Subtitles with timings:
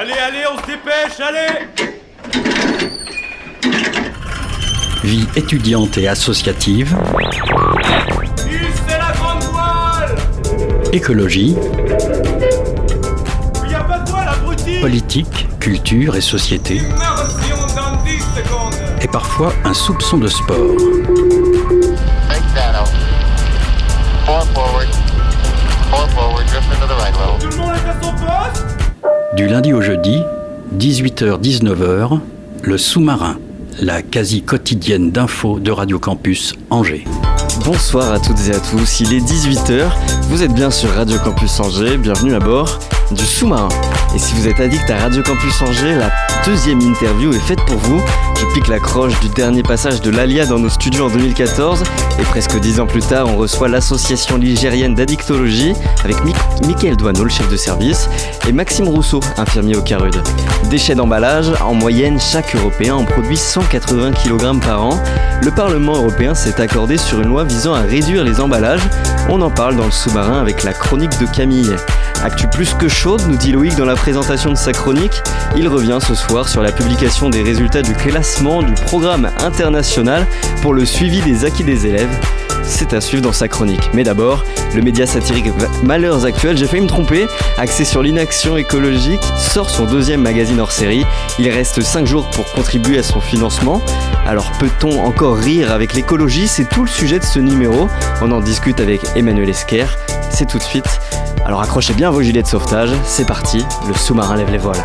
[0.00, 1.66] Allez, allez, on se dépêche, allez.
[5.02, 6.96] Vie étudiante et associative,
[8.86, 10.14] c'est la grande voile.
[10.92, 11.56] Écologie,
[13.64, 14.80] Il y a pas de voile, abruti.
[14.80, 18.74] Politique, culture et société, Immersion dans 10 secondes.
[19.02, 20.76] Et parfois un soupçon de sport.
[27.40, 28.77] Tout le monde est à son poste
[29.38, 30.20] Du lundi au jeudi,
[30.76, 32.18] 18h-19h,
[32.60, 33.38] le sous-marin,
[33.80, 37.04] la quasi quotidienne d'infos de Radio Campus Angers.
[37.64, 39.92] Bonsoir à toutes et à tous, il est 18h,
[40.22, 43.68] vous êtes bien sur Radio Campus Angers, bienvenue à bord du sous-marin.
[44.14, 46.10] Et si vous êtes addict à Radio Campus Angers, la
[46.44, 48.00] deuxième interview est faite pour vous.
[48.38, 51.82] Je pique la croche du dernier passage de l'Alia dans nos studios en 2014
[52.18, 56.32] et presque dix ans plus tard, on reçoit l'association ligérienne d'addictologie avec Mi-
[56.66, 58.08] Mickaël Douaneau, le chef de service,
[58.46, 60.22] et Maxime Rousseau, infirmier au Carude.
[60.70, 64.98] Déchets d'emballage, en moyenne, chaque Européen en produit 180 kg par an.
[65.42, 68.82] Le Parlement européen s'est accordé sur une loi visant à réduire les emballages.
[69.28, 71.74] On en parle dans le sous-marin avec la chronique de Camille.
[72.24, 75.22] Actu plus que chaude, nous dit Loïc dans la présentation de sa chronique.
[75.56, 80.26] Il revient ce soir sur la publication des résultats du classement du programme international
[80.62, 82.10] pour le suivi des acquis des élèves.
[82.64, 83.88] C'est à suivre dans sa chronique.
[83.94, 85.46] Mais d'abord, le média satirique
[85.84, 90.72] Malheurs Actuels, j'ai failli me tromper, axé sur l'inaction écologique, sort son deuxième magazine hors
[90.72, 91.06] série.
[91.38, 93.80] Il reste 5 jours pour contribuer à son financement.
[94.26, 96.48] Alors peut-on encore rire avec l'écologie?
[96.48, 97.88] C'est tout le sujet de ce numéro.
[98.22, 99.86] On en discute avec Emmanuel Esquer.
[100.30, 101.00] C'est tout de suite.
[101.48, 102.90] Alors accrochez bien vos gilets de sauvetage.
[103.04, 104.76] C'est parti, le sous-marin lève les voiles.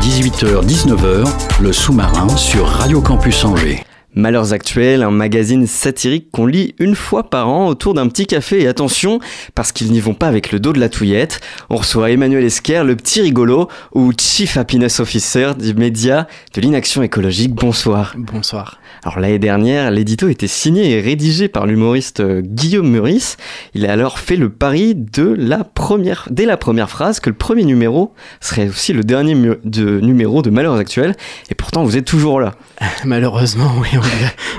[0.00, 1.28] 18h-19h,
[1.60, 3.84] le sous-marin sur Radio Campus Angers.
[4.14, 8.62] Malheurs Actuels, un magazine satirique qu'on lit une fois par an autour d'un petit café.
[8.62, 9.20] Et attention,
[9.54, 11.40] parce qu'ils n'y vont pas avec le dos de la touillette.
[11.68, 17.02] On reçoit Emmanuel Esquer, le petit rigolo, ou Chief Happiness Officer du média de l'inaction
[17.02, 17.54] écologique.
[17.54, 18.14] Bonsoir.
[18.16, 18.78] Bonsoir.
[19.04, 23.36] Alors l'année dernière, l'édito était signé et rédigé par l'humoriste euh, Guillaume Meurice.
[23.74, 27.34] Il a alors fait le pari de la première, dès la première phrase que le
[27.36, 31.16] premier numéro serait aussi le dernier de, numéro de Malheurs Actuels.
[31.50, 32.54] Et pourtant, vous êtes toujours là.
[33.04, 33.88] Malheureusement, oui,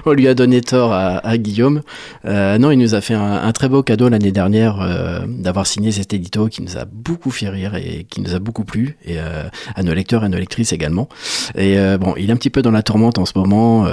[0.05, 1.81] on lui a, donné tort à, Guillaume.
[2.25, 5.91] Euh, non, il nous a fait un, très beau cadeau l'année dernière euh, d'avoir signé
[5.91, 9.17] cet édito qui nous a beaucoup fait rire et qui nous a beaucoup plu, et
[9.19, 11.07] à nos lecteurs et à nos lectrices également.
[11.55, 13.88] Et bon, il est un petit peu dans la tourmente en ce moment,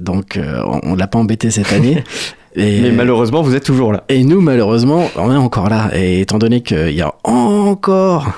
[0.00, 2.02] donc euh, on, on l'a pas embêté cette année.
[2.54, 4.04] Et, Mais malheureusement, vous êtes toujours là.
[4.10, 5.90] Et nous, malheureusement, on est encore là.
[5.96, 8.30] Et étant donné qu'il y a encore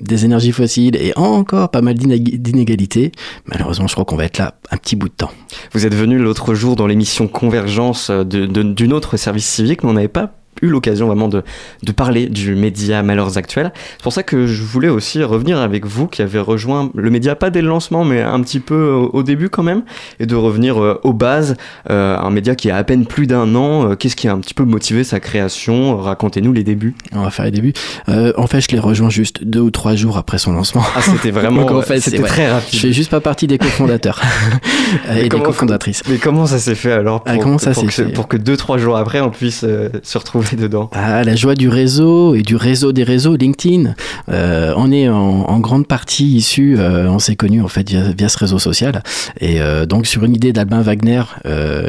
[0.00, 3.12] des énergies fossiles et encore pas mal d'inég- d'inégalités,
[3.44, 5.32] malheureusement, je crois qu'on va être là un petit bout de temps.
[5.72, 9.94] Vous êtes venu l'autre jour dans l'émission Convergence de- d'une autre service civique, mais on
[9.94, 10.30] n'avait pas
[10.62, 11.42] eu l'occasion vraiment de,
[11.82, 13.72] de parler du média Malheurs Actuels.
[13.96, 17.34] C'est pour ça que je voulais aussi revenir avec vous qui avez rejoint le média,
[17.34, 19.82] pas dès le lancement, mais un petit peu au, au début quand même,
[20.20, 21.56] et de revenir euh, aux bases,
[21.90, 23.90] euh, un média qui a à peine plus d'un an.
[23.90, 25.96] Euh, Qu'est-ce qui a un petit peu motivé sa création?
[25.98, 26.94] Racontez-nous les débuts.
[27.12, 27.72] On va faire les débuts.
[28.08, 30.82] Euh, en fait, je l'ai rejoint juste deux ou trois jours après son lancement.
[30.96, 32.28] Ah, c'était vraiment, Donc, en fait, c'était c'est- ouais.
[32.28, 32.80] très Je rapide.
[32.80, 34.20] fais juste pas partie des cofondateurs
[35.16, 36.02] et des cofondatrices.
[36.08, 38.36] Mais comment ça s'est fait alors pour, Ah, comment ça pour que, fait pour que
[38.36, 42.34] deux, trois jours après, on puisse euh, se retrouver dedans Ah, la joie du réseau
[42.34, 43.94] et du réseau des réseaux LinkedIn.
[44.30, 48.38] Euh, on est en, grande partie issu, euh, on s'est connu en fait via, ce
[48.38, 49.02] réseau social.
[49.40, 51.22] Et euh, donc sur une idée d'Albin Wagner,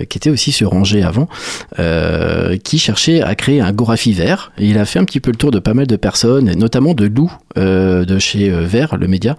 [0.10, 1.28] qui était aussi sur Angers avant,
[2.64, 4.52] qui cherchait à créer un Gorafi vert.
[4.58, 6.94] Et il a fait un petit peu le tour de pas mal de personnes, notamment
[6.94, 9.38] de Lou de chez Vert, le média,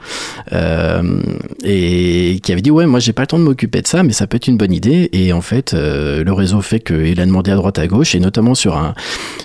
[1.64, 4.12] et qui avait dit ouais moi j'ai pas le temps de m'occuper de ça, mais
[4.12, 5.09] ça peut être une bonne idée.
[5.12, 8.54] Et en fait le réseau fait qu'il a demandé à droite à gauche, et notamment
[8.54, 8.94] sur un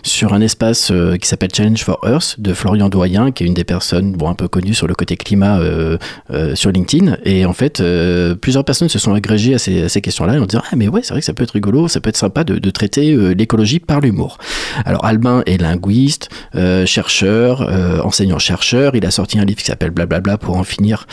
[0.03, 3.53] sur un espace euh, qui s'appelle Challenge for Earth de Florian Doyen, qui est une
[3.53, 5.97] des personnes bon, un peu connues sur le côté climat euh,
[6.31, 7.17] euh, sur LinkedIn.
[7.25, 7.83] Et en fait,
[8.39, 11.19] plusieurs personnes se sont agrégées à ces, questions-là en disant Ah, mais ouais, c'est vrai
[11.19, 14.37] que ça peut être rigolo, ça peut être sympa de, traiter l'écologie par l'humour.
[14.85, 16.29] Alors, Albin est linguiste,
[16.85, 17.61] chercheur,
[18.05, 18.95] enseignant-chercheur.
[18.95, 21.07] Il a sorti un livre qui s'appelle Blablabla pour en finir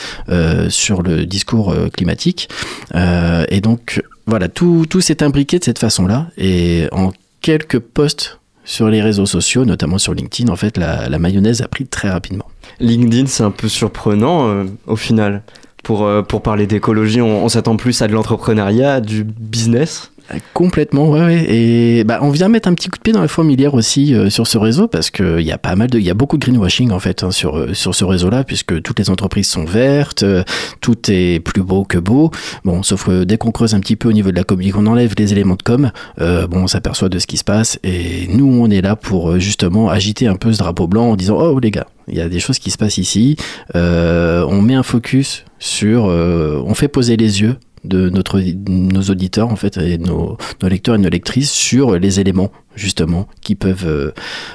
[0.68, 2.48] sur le discours climatique.
[2.94, 6.26] Et donc, voilà, tout, tout s'est imbriqué de cette façon-là.
[6.36, 11.62] Et en quelques posts sur les réseaux sociaux, notamment sur LinkedIn, en fait, la, mayonnaise
[11.62, 12.46] a pris très rapidement.
[12.80, 15.42] LinkedIn, c'est un peu surprenant euh, au final.
[15.82, 20.11] Pour, euh, pour parler d'écologie, on, on s'attend plus à de l'entrepreneuriat, du business.
[20.54, 21.44] Complètement, ouais.
[21.48, 24.30] Et bah, on vient mettre un petit coup de pied dans la fourmilière aussi euh,
[24.30, 26.44] sur ce réseau parce qu'il y a pas mal de, il y a beaucoup de
[26.44, 30.22] greenwashing en fait hein, sur euh, sur ce réseau-là puisque toutes les entreprises sont vertes,
[30.22, 30.42] euh,
[30.80, 32.30] tout est plus beau que beau.
[32.64, 34.86] Bon, sauf que dès qu'on creuse un petit peu au niveau de la com, qu'on
[34.86, 38.46] enlève les éléments de com, bon, on s'aperçoit de ce qui se passe et nous,
[38.46, 41.70] on est là pour justement agiter un peu ce drapeau blanc en disant oh les
[41.70, 43.36] gars, il y a des choses qui se passent ici.
[43.74, 49.56] On met un focus sur, on fait poser les yeux de notre, nos auditeurs en
[49.56, 54.12] fait et nos, nos lecteurs et nos lectrices sur les éléments justement qui peuvent euh,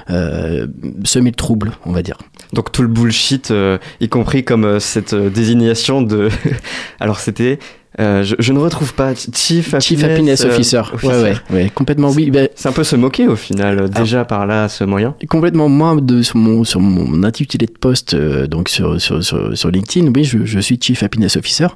[0.10, 0.68] euh,
[1.04, 2.18] semer le trouble on va dire
[2.54, 6.30] Donc tout le bullshit, euh, y compris comme cette désignation de.
[7.00, 7.60] Alors c'était.
[8.00, 11.08] Euh, je, je ne retrouve pas Chief Happiness, Chief Happiness euh, Officer, officer.
[11.08, 14.24] Ouais, ouais, ouais, complètement oui ben, C'est un peu se moquer au final, euh, déjà
[14.24, 15.16] par là, ce moyen.
[15.28, 15.68] Complètement.
[15.68, 19.72] Moi, de, sur, mon, sur mon intitulé de poste, euh, donc sur, sur, sur, sur
[19.72, 21.68] LinkedIn, oui, je, je suis Chief Happiness Officer,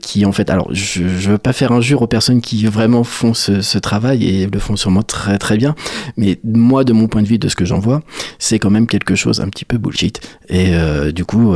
[0.00, 3.34] qui en fait, alors, je ne veux pas faire injure aux personnes qui vraiment font
[3.34, 5.74] ce, ce travail et le font sûrement très très bien,
[6.16, 8.02] mais moi, de mon point de vue, de ce que j'en vois,
[8.38, 10.20] c'est quand même quelque chose un petit peu bullshit.
[10.48, 10.72] Et
[11.12, 11.54] du coup,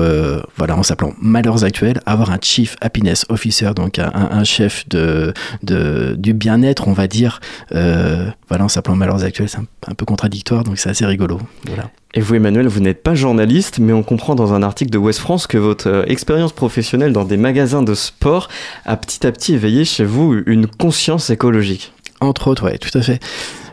[0.56, 5.32] voilà, en s'appelant Malheurs Actuels, avoir un Chief Happiness Officer, donc un, chef de,
[5.62, 7.40] de, du bien-être, on va dire,
[7.74, 11.38] euh, voilà, en s'appelant Malheurs Actuels, c'est un, un peu contradictoire, donc c'est assez rigolo.
[11.66, 11.90] Voilà.
[12.12, 15.20] Et vous, Emmanuel, vous n'êtes pas journaliste, mais on comprend dans un article de West
[15.20, 18.48] France que votre euh, expérience professionnelle dans des magasins de sport
[18.84, 21.92] a petit à petit éveillé chez vous une conscience écologique.
[22.20, 23.20] Entre autres, ouais, tout à fait.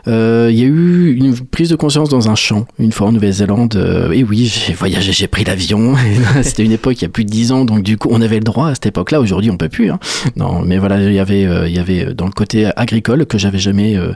[0.08, 3.12] Euh, Il y a eu une prise de conscience dans un champ, une fois en
[3.12, 3.76] Nouvelle-Zélande.
[3.76, 5.94] Euh, et oui, j'ai voyagé, j'ai pris l'avion.
[6.42, 8.38] C'était une époque il y a plus de 10 ans, donc du coup, on avait
[8.38, 9.20] le droit à cette époque-là.
[9.20, 9.90] Aujourd'hui, on peut plus.
[9.90, 9.98] Hein.
[10.36, 13.38] Non, mais voilà, il y avait, euh, il y avait dans le côté agricole que
[13.38, 14.12] j'avais jamais, euh,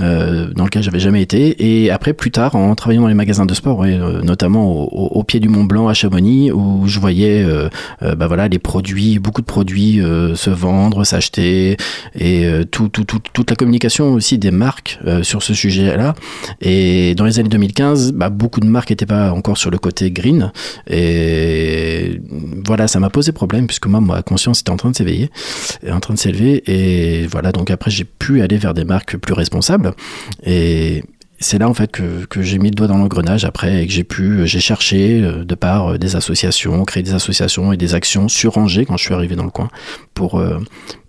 [0.00, 1.82] euh, dans lequel j'avais jamais été.
[1.84, 5.40] Et après, plus tard, en travaillant dans les magasins de sport, euh, notamment au, pied
[5.40, 7.68] du Mont Blanc à Chamonix, où je voyais, euh,
[8.02, 11.76] euh, bah voilà, les produits, beaucoup de produits euh, se vendre, s'acheter,
[12.14, 16.14] et euh, tout, tout, tout- toute la communication aussi des marques euh, sur ce sujet-là.
[16.60, 20.10] Et dans les années 2015, bah, beaucoup de marques n'étaient pas encore sur le côté
[20.10, 20.52] green.
[20.88, 22.20] Et
[22.64, 25.30] voilà, ça m'a posé problème puisque moi, ma conscience était en train de s'éveiller,
[25.90, 26.62] en train de s'élever.
[26.66, 29.92] Et voilà, donc après, j'ai pu aller vers des marques plus responsables.
[30.44, 31.02] Et
[31.38, 33.92] c'est là en fait que, que j'ai mis le doigt dans l'engrenage après et que
[33.92, 37.94] j'ai pu, j'ai cherché euh, de par euh, des associations, créer des associations et des
[37.94, 39.68] actions sur Angers quand je suis arrivé dans le coin
[40.14, 40.58] pour, euh,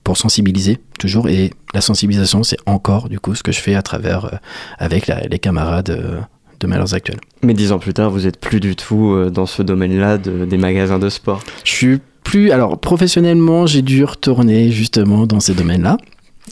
[0.08, 1.28] pour sensibiliser toujours.
[1.28, 4.38] Et la sensibilisation, c'est encore du coup ce que je fais à travers, euh,
[4.80, 6.22] avec la- les camarades euh,
[6.62, 7.20] de Malheurs Actuels.
[7.44, 10.46] Mais dix ans plus tard, vous êtes plus du tout euh, dans ce domaine-là de-
[10.46, 11.42] des magasins de sport.
[11.66, 12.52] Je suis plus.
[12.52, 15.98] Alors, professionnellement, j'ai dû retourner justement dans ces domaines-là.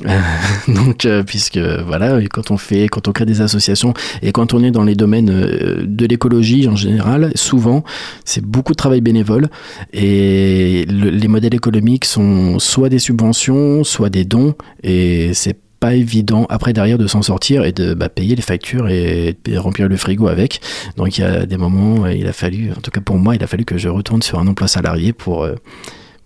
[0.68, 4.64] Donc, euh, puisque voilà, quand on fait, quand on crée des associations et quand on
[4.64, 7.84] est dans les domaines euh, de l'écologie en général, souvent
[8.26, 9.48] c'est beaucoup de travail bénévole
[9.94, 15.94] et le- les modèles économiques sont soit des subventions, soit des dons et c'est pas
[15.96, 19.88] évident après derrière de s'en sortir et de bah, payer les factures et, et remplir
[19.88, 20.60] le frigo avec.
[20.98, 23.44] Donc il y a des moments, il a fallu, en tout cas pour moi, il
[23.44, 25.56] a fallu que je retourne sur un emploi salarié pour euh,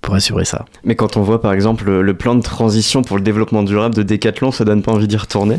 [0.02, 0.66] pour assurer ça.
[0.84, 4.04] Mais quand on voit par exemple le, plan de transition pour le développement durable de
[4.04, 5.58] Decathlon, ça donne pas envie d'y retourner.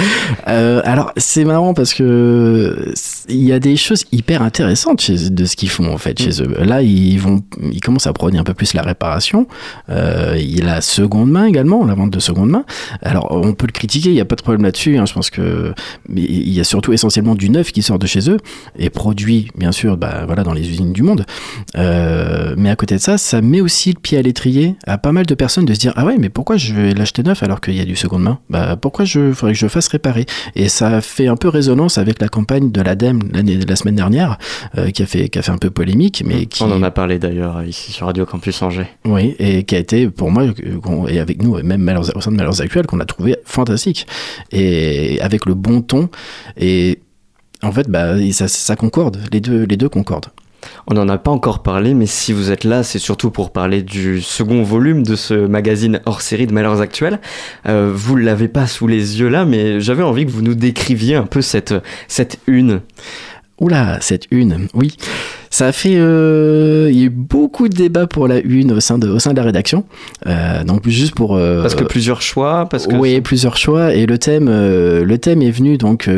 [0.48, 2.92] Euh, alors c'est marrant parce que
[3.28, 6.42] il y a des choses hyper intéressantes chez, de ce qu'ils font en fait chez
[6.42, 6.54] eux.
[6.64, 7.42] Là ils vont,
[7.72, 9.46] ils commencent à prôner un peu plus la réparation.
[9.90, 12.64] Euh, il y a la seconde main également, la vente de seconde main.
[13.02, 14.96] Alors on peut le critiquer, il n'y a pas de problème là-dessus.
[14.96, 15.04] hein.
[15.06, 15.72] je pense que
[16.08, 18.38] mais il y a surtout essentiellement du neuf qui sort de chez eux
[18.78, 21.26] et produit bien sûr, bah, voilà dans les usines du monde.
[21.76, 25.12] Euh, mais à côté de ça, ça met aussi le pied à l'étrier à pas
[25.12, 27.60] mal de personnes de se dire ah ouais mais pourquoi je vais l'acheter neuf alors
[27.60, 28.38] qu'il y a du seconde main?
[28.48, 30.26] Bah pourquoi je faudrait que je le réparer
[30.56, 34.38] Et ça fait un peu résonance avec la campagne de l'ADEME l'année la semaine dernière
[34.78, 36.90] euh, qui a fait qui a fait un peu polémique mais qui On en a
[36.90, 38.86] parlé d'ailleurs ici sur Radio Campus Angers.
[39.04, 40.44] oui, et qui a été pour moi,
[41.08, 44.06] et avec nous, même Malheurs- au sein de Malheurs Actuels, qu'on a trouvé fantastique.
[44.52, 46.08] Et avec le bon ton.
[46.58, 47.00] Et
[47.62, 50.26] en fait, bah, et ça, ça concorde, les deux, les deux concordent.
[50.86, 53.82] On n'en a pas encore parlé, mais si vous êtes là, c'est surtout pour parler
[53.82, 57.20] du second volume de ce magazine hors série de Malheurs Actuels.
[57.66, 60.54] Euh, vous ne l'avez pas sous les yeux là, mais j'avais envie que vous nous
[60.54, 61.74] décriviez un peu cette,
[62.08, 62.80] cette une.
[63.58, 64.96] Oula, cette une, oui.
[65.52, 65.96] Ça a fait.
[65.96, 69.18] euh, il y a eu beaucoup de débats pour la une au sein de, au
[69.18, 69.84] sein de la rédaction.
[70.26, 71.36] Euh, donc, juste pour.
[71.36, 73.92] euh, Parce que plusieurs choix, parce que Oui, plusieurs choix.
[73.94, 76.08] Et le thème, euh, le thème est venu, donc,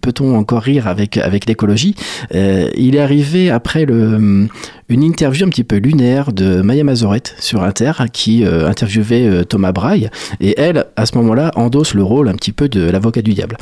[0.00, 1.94] peut-on encore rire avec, avec l'écologie?
[2.32, 4.48] Il est arrivé après le,
[4.88, 10.10] une interview un petit peu lunaire de Maya Mazorette sur Inter, qui interviewait Thomas Braille.
[10.40, 13.56] Et elle, à ce moment-là, endosse le rôle un petit peu de l'avocat du diable.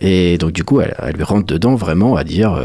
[0.00, 2.56] Et donc, du coup, elle, elle lui rentre dedans vraiment à dire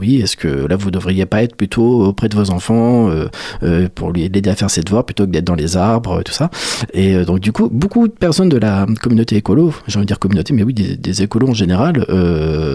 [0.00, 3.28] oui, est-ce que là, vous devriez pas être plutôt auprès de vos enfants euh,
[3.62, 6.22] euh, pour lui l'aider à faire ses devoirs plutôt que d'être dans les arbres, euh,
[6.22, 6.50] tout ça.
[6.94, 10.18] Et donc du coup, beaucoup de personnes de la communauté écolo, j'ai envie de dire
[10.18, 12.06] communauté, mais oui, des, écolos en général,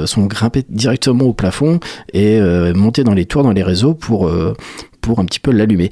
[0.05, 1.79] sont grimpés directement au plafond
[2.13, 2.39] et
[2.73, 4.29] montés dans les tours, dans les réseaux pour
[5.01, 5.89] pour un petit peu l'allumer.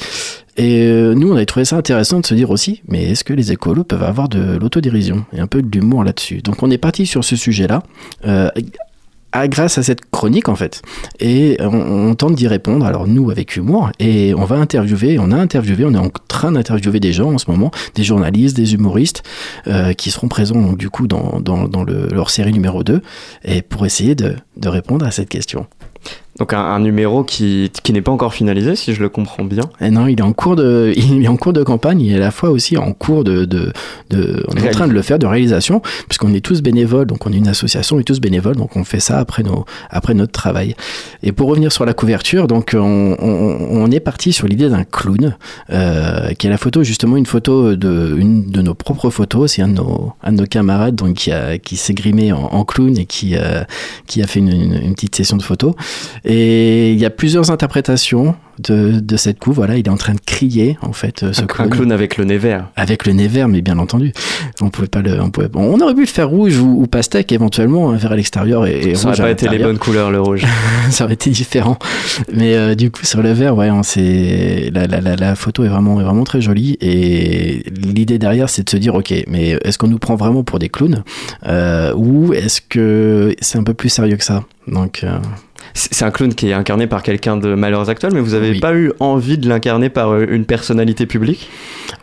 [0.57, 3.51] Et nous, on avait trouvé ça intéressant de se dire aussi, mais est-ce que les
[3.51, 6.41] écolos peuvent avoir de l'autodérision et un peu de l'humour là-dessus?
[6.41, 7.83] Donc on est parti sur ce sujet-là.
[9.39, 10.81] À- grâce à cette chronique en fait.
[11.19, 15.35] Et on, tente d'y répondre alors nous avec humour et on va interviewer on a
[15.35, 19.23] interviewé on est en train d'interviewer des gens en ce moment des journalistes des humoristes
[19.67, 23.01] euh, qui seront présents donc, du coup dans, dans, dans le- leur série numéro 2
[23.43, 25.67] et pour essayer de répondre à cette question
[26.37, 29.63] Donc un, un numéro qui, qui n'est pas encore finalisé, si je le comprends bien.
[29.79, 32.01] Et non, il est en cours de, il est en cours de campagne.
[32.01, 33.71] Il est à la fois aussi en cours de, de,
[34.09, 37.07] de on est en train de le faire de réalisation, puisqu'on est tous bénévoles.
[37.07, 38.57] Donc on est une association, on est tous bénévoles.
[38.57, 40.75] Donc on fait ça après nos, après notre travail.
[41.23, 44.83] Et pour revenir sur la couverture, donc on, on, on est parti sur l'idée d'un
[44.83, 45.37] clown,
[45.69, 49.53] euh, qui est la photo justement une photo de, une de nos propres photos.
[49.53, 52.43] C'est un de nos, un de nos camarades donc qui a, qui s'est grimé en,
[52.43, 53.63] en clown et qui, euh,
[54.05, 55.75] qui a fait une, une, une petite session de photos.
[56.25, 59.55] Et il y a plusieurs interprétations de, de cette couve.
[59.55, 61.67] Voilà, il est en train de crier, en fait, euh, ce Un, clown.
[61.67, 62.69] un clown avec le nez vert.
[62.75, 64.11] Avec le nez vert, mais bien entendu.
[64.61, 67.31] On pouvait pas le, on pouvait, on aurait pu le faire rouge ou, ou pastèque
[67.31, 70.19] éventuellement, hein, vert à l'extérieur et, et Ça n'aurait pas été les bonnes couleurs, le
[70.19, 70.45] rouge.
[70.89, 71.77] ça aurait été différent.
[72.33, 75.69] Mais euh, du coup, sur le vert, ouais, on la, la, la, la photo est
[75.69, 76.77] vraiment, est vraiment très jolie.
[76.81, 80.57] Et l'idée derrière, c'est de se dire, ok, mais est-ce qu'on nous prend vraiment pour
[80.59, 81.03] des clowns?
[81.47, 84.43] Euh, ou est-ce que c'est un peu plus sérieux que ça?
[84.67, 85.17] Donc, euh,
[85.77, 88.59] C'est un clown qui est incarné par quelqu'un de Malheurs Actuels, mais vous avez Oui.
[88.61, 91.49] pas eu envie de l'incarner par euh, une personnalité publique?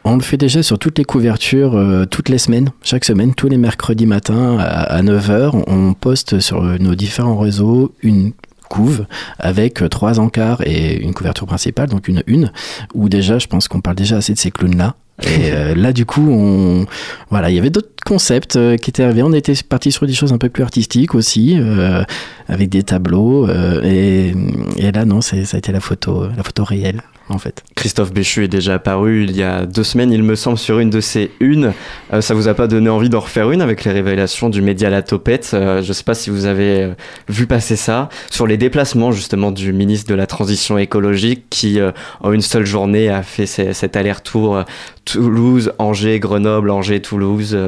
[0.04, 3.48] On le fait déjà sur toutes les couvertures, euh, toutes les semaines, chaque semaine, tous
[3.48, 5.64] les mercredis matins à, 9h.
[5.66, 8.32] On poste sur euh, nos différents réseaux une
[8.68, 9.06] couve
[9.38, 12.52] avec trois encarts et une couverture principale, donc une une,
[12.94, 14.96] où déjà, je pense qu'on parle déjà assez de ces clowns-là.
[15.20, 16.86] Et euh, là, du coup,
[17.30, 19.22] voilà, il y avait d'autres concepts euh, qui étaient arrivés.
[19.22, 22.02] On était parti sur des choses un peu plus artistiques aussi, euh,
[22.48, 23.48] avec des tableaux.
[23.82, 24.34] et,
[24.78, 27.62] et là, non, ça a été la photo, la photo réelle, en fait.
[27.74, 30.90] Christophe Béchu est déjà apparu il y a deux semaines, il me semble, sur une
[30.90, 31.72] de ces unes.
[32.12, 34.90] Euh, ça vous a pas donné envie d'en refaire une avec les révélations du média
[34.90, 35.50] La Topette?
[35.54, 36.94] Euh, Je sais pas si vous avez euh,
[37.28, 41.92] vu passer ça sur les déplacements justement du ministre de la Transition écologique qui, euh,
[42.20, 44.62] en une seule journée, a fait cet aller-retour euh,
[45.04, 47.58] Toulouse, Angers, Grenoble, Angers, Toulouse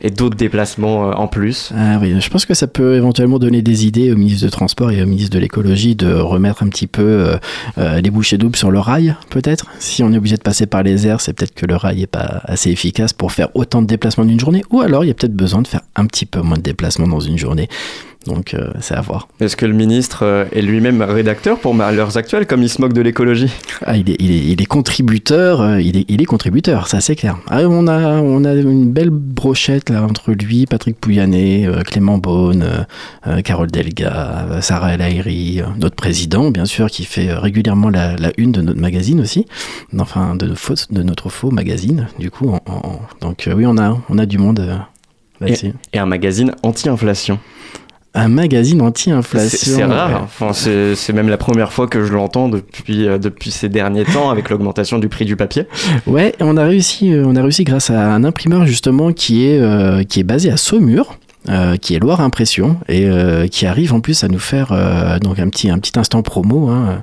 [0.00, 1.70] et d'autres déplacements en plus.
[1.76, 4.90] Ah oui, je pense que ça peut éventuellement donner des idées au ministre de Transport
[4.90, 7.32] et au ministre de l'Écologie de remettre un petit peu
[7.76, 8.97] les bouchées doubles sur le rail,
[9.30, 9.66] peut-être.
[9.78, 12.06] Si on est obligé de passer par les airs, c'est peut-être que le rail n'est
[12.06, 15.14] pas assez efficace pour faire autant de déplacements d'une journée, ou alors il y a
[15.14, 17.68] peut-être besoin de faire un petit peu moins de déplacements dans une journée.
[18.28, 19.26] Donc euh, c'est à voir.
[19.40, 22.92] Est-ce que le ministre euh, est lui-même rédacteur pour Malheurs Actuels comme il se moque
[22.92, 23.50] de l'écologie?
[23.86, 27.00] Ah, il, est, il, est, il est contributeur, euh, il est, il est contributeur, ça
[27.00, 27.38] c'est clair.
[27.48, 32.18] Ah, on, a, on a une belle brochette là entre lui, Patrick Pouyanné, euh, Clément
[32.18, 32.86] Beaune,
[33.26, 38.30] euh, Carole Delga, Sarah El Haïry, notre président bien sûr qui fait régulièrement la, la
[38.36, 39.46] une de notre magazine aussi,
[39.98, 42.50] enfin de, faux, de notre faux magazine du coup.
[42.50, 44.76] en- en- donc oui on a, on a du monde euh,
[45.40, 45.72] là-dessus.
[45.92, 47.38] et un magazine anti-inflation
[48.18, 49.76] Un magazine anti-inflation.
[49.76, 50.14] c'est rare, ouais.
[50.16, 50.20] hein.
[50.24, 54.30] enfin, c'est même la première fois que je l'entends depuis, euh, depuis ces derniers temps
[54.30, 55.64] avec l'augmentation du prix du papier.
[56.06, 59.58] Ouais, on a réussi, euh, on a réussi grâce à un imprimeur justement qui est
[59.60, 61.16] euh, qui est basé à Saumur.
[61.48, 65.18] euh, qui est Loire Impression et euh, qui arrive en plus à nous faire euh,
[65.18, 67.02] donc un petit un petit instant promo hein,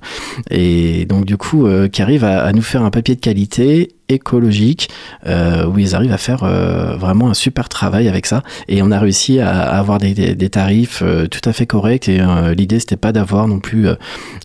[0.51, 4.89] et donc du coup qui arrive à, à nous faire un papier de qualité écologique
[5.25, 8.91] euh, où ils arrivent à faire euh, vraiment un super travail avec ça et on
[8.91, 12.21] a réussi à, avoir des, tarifs euh, tout à fait corrects et
[12.55, 13.88] l'idée c'était pas d'avoir non plus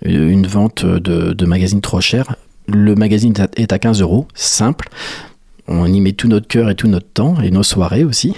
[0.04, 2.34] une vente de, de magazines trop chers
[2.72, 4.88] le magazine est à 15 euros, simple.
[5.68, 8.34] On y met tout notre cœur et tout notre temps, et nos soirées aussi.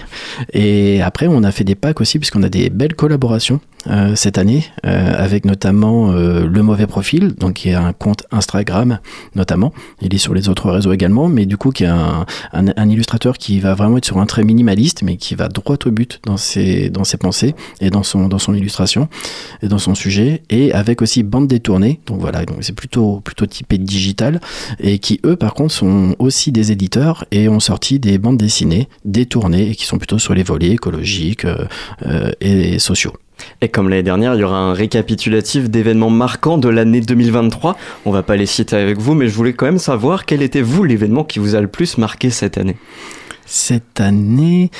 [0.53, 4.37] Et après, on a fait des packs aussi, puisqu'on a des belles collaborations euh, cette
[4.37, 8.99] année, euh, avec notamment euh, Le Mauvais Profil, donc qui est un compte Instagram
[9.35, 9.73] notamment.
[10.01, 13.37] Il est sur les autres réseaux également, mais du coup, qui est un, un, illustrateur
[13.37, 16.37] qui va vraiment être sur un trait minimaliste, mais qui va droit au but dans
[16.37, 19.09] ses, dans ses pensées et dans son, dans son illustration
[19.61, 21.99] et dans son sujet, et avec aussi bande détournée.
[22.05, 24.39] Donc voilà, donc c'est plutôt, plutôt typé digital
[24.79, 28.87] et qui eux par contre sont aussi des éditeurs et ont sorti des bandes dessinées
[29.03, 31.45] détournées et qui sont plutôt sur les volets écologiques
[32.39, 33.13] et sociaux.
[33.61, 37.77] Et comme l'année dernière, il y aura un récapitulatif d'événements marquants de l'année 2023.
[38.05, 40.61] On va pas les citer avec vous, mais je voulais quand même savoir quel était
[40.61, 42.77] vous l'événement qui vous a le plus marqué cette année?
[43.45, 44.71] Cette année,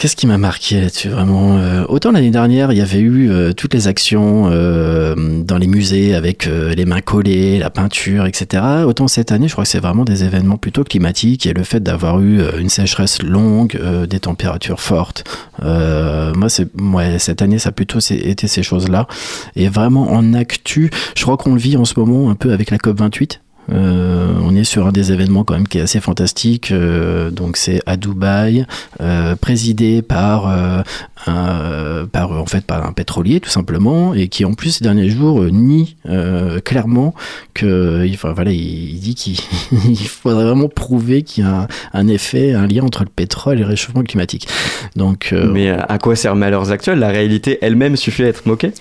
[0.00, 3.52] Qu'est-ce qui m'a marqué là-dessus vraiment Euh, Autant l'année dernière, il y avait eu euh,
[3.52, 8.62] toutes les actions euh, dans les musées avec les mains collées, la peinture, etc.
[8.86, 11.80] Autant cette année, je crois que c'est vraiment des événements plutôt climatiques et le fait
[11.80, 13.78] d'avoir eu une sécheresse longue,
[14.08, 15.24] des températures fortes.
[15.62, 19.06] Moi, c'est ouais, cette année, ça a plutôt été ces choses-là.
[19.54, 22.70] Et vraiment en actu, je crois qu'on le vit en ce moment un peu avec
[22.70, 23.42] la COP 28.
[23.72, 26.72] Euh, on est sur un des événements quand même qui est assez fantastique.
[26.72, 28.66] Euh, donc c'est à Dubaï,
[29.00, 30.84] euh, présidé par,
[31.28, 35.08] euh, par en fait par un pétrolier tout simplement, et qui en plus ces derniers
[35.10, 37.14] jours euh, nie euh, clairement
[37.54, 39.36] que, enfin voilà, il, il dit qu'il
[39.88, 43.58] il faudrait vraiment prouver qu'il y a un, un effet, un lien entre le pétrole
[43.58, 44.48] et le réchauffement climatique.
[44.96, 46.98] Donc Mais à quoi sert Malheurs Actuels?
[46.98, 48.72] La réalité elle-même suffit à être moquée?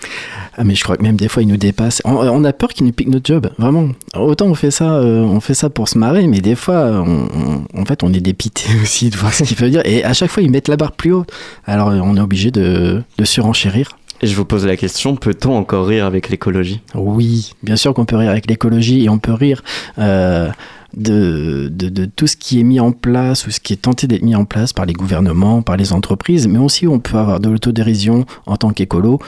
[0.57, 2.01] Ah mais je crois que même des fois ils nous dépassent.
[2.05, 3.89] On, on a peur qu'ils nous piquent notre job, vraiment.
[4.15, 7.27] Autant on fait ça, on fait ça pour se marrer, mais des fois, on,
[7.75, 9.81] on- en fait, on est dépité aussi de voir ce qu'il veut dire.
[9.85, 11.25] Et à chaque fois, ils mettent la barre plus haut.
[11.65, 13.97] Alors on est obligé de, de surenchérir.
[14.21, 16.81] Et je vous pose la question, peut-on encore rire avec l'écologie?
[16.93, 19.63] Oui, bien sûr qu'on peut rire avec l'écologie et on peut rire
[19.97, 20.49] euh,
[20.93, 24.05] de, de, de tout ce qui est mis en place ou ce qui est tenté
[24.05, 27.39] d'être mis en place par les gouvernements, par les entreprises, mais aussi on peut avoir
[27.39, 29.19] de l'autodérision en tant qu'écolo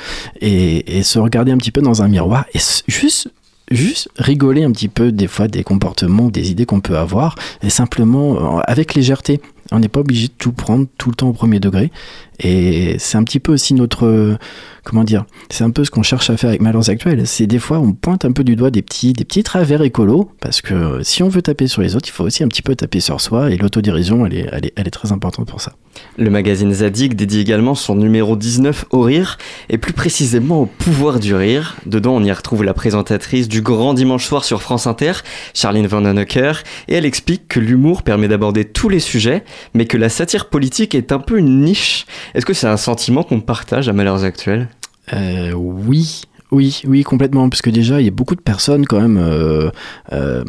[0.42, 3.32] et, et se regarder un petit peu dans un miroir et juste
[3.72, 7.70] juste rigoler un petit peu des fois des comportements des idées qu'on peut avoir et
[7.70, 9.40] simplement euh, avec légèreté.
[9.72, 11.92] On n'est pas obligé de tout prendre tout le temps au premier degré.
[12.40, 14.38] Et c'est un petit peu aussi notre
[14.84, 17.28] comment dire c'est un peu ce qu'on cherche à faire avec Malheurs Actuels.
[17.28, 20.32] C'est des fois, on pointe un peu du doigt des petits, des petits travers écolos,
[20.40, 22.62] parce que euh, si on veut taper sur les autres, il faut aussi un petit
[22.62, 25.74] peu taper sur soi, et l'autodérision, elle est, elle, est, elle très importante pour ça.
[26.18, 29.38] Le magazine Zadig dédie également son numéro 19 au rire,
[29.70, 31.76] et plus précisément au pouvoir du rire.
[31.86, 35.14] Dedans, on y retrouve la présentatrice du Grand Dimanche Soir sur France Inter,
[35.54, 40.10] Charline Vanhoenacker, et elle explique que l'humour permet d'aborder tous les sujets, mais que la
[40.10, 42.06] satire politique est un peu une niche.
[42.34, 44.70] Est-ce que c'est un sentiment qu'on partage à Malheurs Actuels?
[45.14, 46.24] Euh, oui.
[46.52, 49.70] Oui, oui, complètement, parce que déjà, il y a beaucoup de personnes quand même euh,
[50.12, 50.44] euh,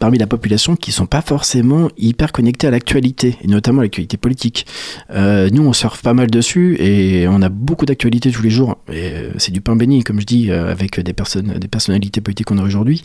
[0.00, 4.16] parmi la population qui sont pas forcément hyper connectées à l'actualité, et notamment à l'actualité
[4.16, 4.66] politique.
[5.14, 8.78] Euh, nous, on surfe pas mal dessus et on a beaucoup d'actualités tous les jours.
[8.92, 12.48] Et c'est du pain béni, comme je dis, euh, avec des personnes, des personnalités politiques
[12.48, 13.00] qu'on a aujourd'hui.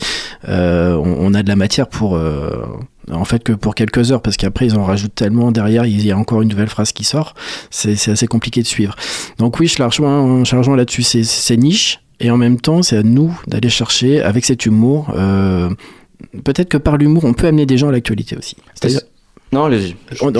[0.48, 2.66] Euh, on, on a de la matière pour euh,
[3.10, 6.10] en fait que pour quelques heures parce qu'après ils en rajoutent tellement derrière il y
[6.10, 7.34] a encore une nouvelle phrase qui sort
[7.70, 8.94] c'est assez compliqué de suivre.
[9.38, 11.02] Donc oui je la rejoins, la rejoins là-dessus.
[11.02, 15.70] C'est niche et en même temps c'est à nous d'aller chercher avec cet humour euh,
[16.44, 18.56] peut-être que par l'humour on peut amener des gens à l'actualité aussi
[19.52, 19.94] Non, allez-y.
[20.12, 20.32] Je- on-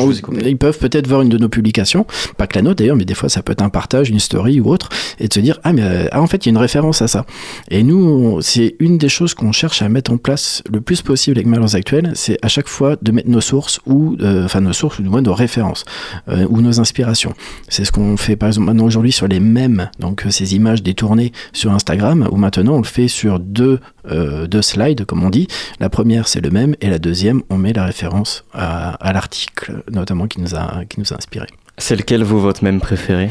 [0.45, 3.15] ils peuvent peut-être voir une de nos publications, pas que la nôtre d'ailleurs, mais des
[3.15, 4.89] fois ça peut être un partage, une story ou autre,
[5.21, 7.03] et de se dire ah mais euh, ah, en fait il y a une référence
[7.03, 7.25] à ça.
[7.71, 11.39] Et nous c'est une des choses qu'on cherche à mettre en place le plus possible
[11.39, 14.73] avec Malheurs Actuels, c'est à chaque fois de mettre nos sources ou euh, enfin nos
[14.73, 15.85] sources ou du moins nos références
[16.29, 17.33] euh, ou nos inspirations.
[17.69, 20.83] C'est ce qu'on fait par exemple maintenant aujourd'hui sur les mèmes, donc euh, ces images
[20.83, 23.79] détournées sur Instagram, ou maintenant on le fait sur deux
[24.11, 25.49] euh, deux slides comme on dit.
[25.81, 29.83] La première c'est le même et la deuxième on met la référence à, à l'article
[29.91, 31.47] notamment qui nous a qui nous a inspiré.
[31.79, 33.31] C'est lequel vous, votre même préféré?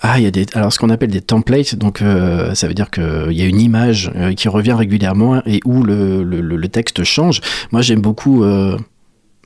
[0.00, 2.74] Ah, il y a des, alors ce qu'on appelle des templates, donc euh, ça veut
[2.74, 7.02] dire qu'il y a une image euh, qui revient régulièrement et où le, le, texte
[7.02, 7.40] change.
[7.72, 8.78] Moi, j'aime beaucoup euh,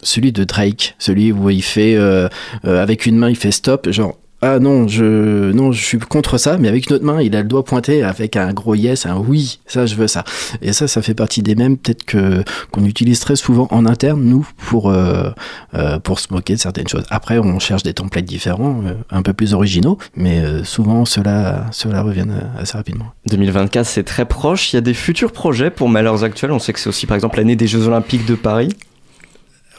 [0.03, 2.29] celui de Drake, celui où il fait euh,
[2.67, 4.19] euh, avec une main, il fait stop, genre.
[4.45, 7.43] Ah non, je non, je suis contre ça, mais avec une autre main, il a
[7.43, 10.25] le doigt pointé avec un gros yes, un oui, ça je veux ça.
[10.61, 14.21] Et ça, ça fait partie des mêmes peut-être que qu'on utilise très souvent en interne
[14.21, 15.31] nous pour euh,
[15.75, 17.05] euh, pour se moquer de certaines choses.
[17.11, 21.71] Après, on cherche des templates différents, euh, un peu plus originaux, mais euh, souvent ceux-là
[22.03, 23.13] reviennent euh, assez rapidement.
[23.27, 24.73] 2024, c'est très proche.
[24.73, 26.51] Il y a des futurs projets pour Malheurs Actuels.
[26.51, 28.71] On sait que c'est aussi, par exemple, l'année des Jeux Olympiques de Paris.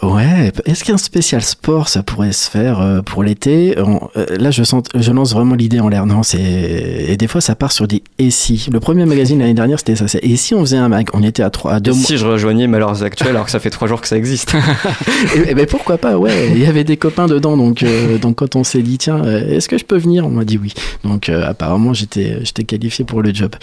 [0.03, 3.77] Ouais, est-ce qu'un spécial sport ça pourrait se faire euh, pour l'été?
[3.77, 6.05] Euh, Là, je sens, je lance vraiment l'idée en l'air.
[6.05, 8.67] Non, c'est et des fois ça part sur des et si.
[8.71, 10.07] Le premier magazine l'année dernière c'était ça.
[10.07, 12.03] c'est Et si on faisait un mag On était à trois, à deux Et mois.
[12.03, 14.53] si je rejoignais Malheurs Actuels alors que ça fait trois jours que ça existe
[15.35, 17.55] Et, et ben pourquoi pas Ouais, il y avait des copains dedans.
[17.55, 20.25] Donc, euh, donc quand on s'est dit tiens, est-ce que je peux venir?
[20.25, 20.73] On m'a dit oui.
[21.05, 23.55] Donc euh, apparemment j'étais j'étais qualifié pour le job.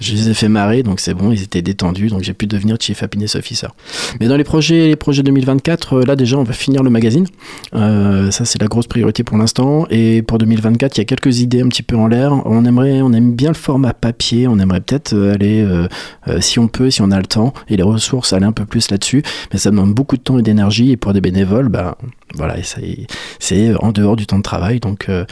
[0.00, 1.32] Je les ai fait marrer, donc c'est bon.
[1.32, 3.68] Ils étaient détendus, donc j'ai pu devenir chief happiness officer.
[4.20, 7.26] Mais dans les projets, les projets 2024, euh, là déjà on va finir le magazine.
[7.74, 9.86] Euh, ça c'est la grosse priorité pour l'instant.
[9.90, 12.32] Et pour 2024, il y a quelques idées un petit peu en l'air.
[12.46, 14.48] On aimerait, on aime bien le format papier.
[14.48, 15.66] On aimerait peut-être euh, aller,
[16.40, 18.90] si on peut, si on a le temps et les ressources, aller un peu plus
[18.90, 19.22] là-dessus.
[19.52, 20.92] Mais ça demande beaucoup de temps et d'énergie.
[20.92, 21.96] Et pour des bénévoles, bah,
[22.34, 22.56] Voilà,
[23.38, 25.24] c'est en dehors du temps de travail, donc euh,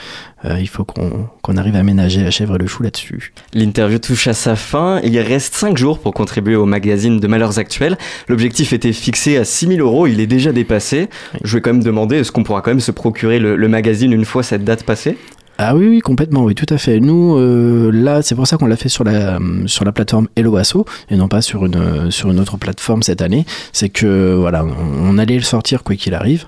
[0.44, 3.34] euh, il faut qu'on arrive à ménager la chèvre et le chou là-dessus.
[3.52, 5.00] L'interview touche à sa fin.
[5.04, 7.98] Il reste 5 jours pour contribuer au magazine de Malheurs Actuels.
[8.28, 11.08] L'objectif était fixé à 6000 euros, il est déjà dépassé.
[11.44, 14.12] Je vais quand même demander, est-ce qu'on pourra quand même se procurer le, le magazine
[14.12, 15.18] une fois cette date passée?
[15.58, 17.00] Ah oui, oui, complètement, oui, tout à fait.
[17.00, 20.56] Nous, euh, là, c'est pour ça qu'on l'a fait sur la, sur la plateforme Hello
[20.56, 23.46] Asso et non pas sur une, sur une autre plateforme cette année.
[23.72, 26.46] C'est que, voilà, on, allait le sortir quoi qu'il arrive.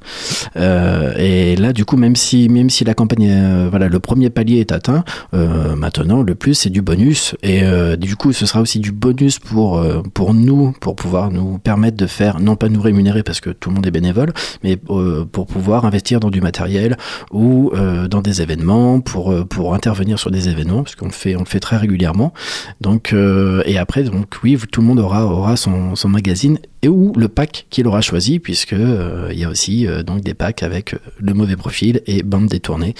[0.57, 4.29] Euh, et là, du coup, même si, même si la campagne, euh, voilà, le premier
[4.29, 7.35] palier est atteint, euh, maintenant, le plus, c'est du bonus.
[7.43, 11.31] Et euh, du coup, ce sera aussi du bonus pour, euh, pour nous, pour pouvoir
[11.31, 14.33] nous permettre de faire, non pas nous rémunérer parce que tout le monde est bénévole,
[14.63, 16.97] mais euh, pour pouvoir investir dans du matériel
[17.33, 21.13] ou euh, dans des événements, pour, euh, pour intervenir sur des événements, parce qu'on le
[21.13, 22.33] fait, on le fait très régulièrement.
[22.81, 26.89] Donc, euh, et après, donc oui, tout le monde aura, aura son, son magazine et
[26.89, 30.35] ou le pack qu'il aura choisi, puisque euh, il y a aussi euh, donc des
[30.35, 32.95] packs avec le mauvais profil et bande détournée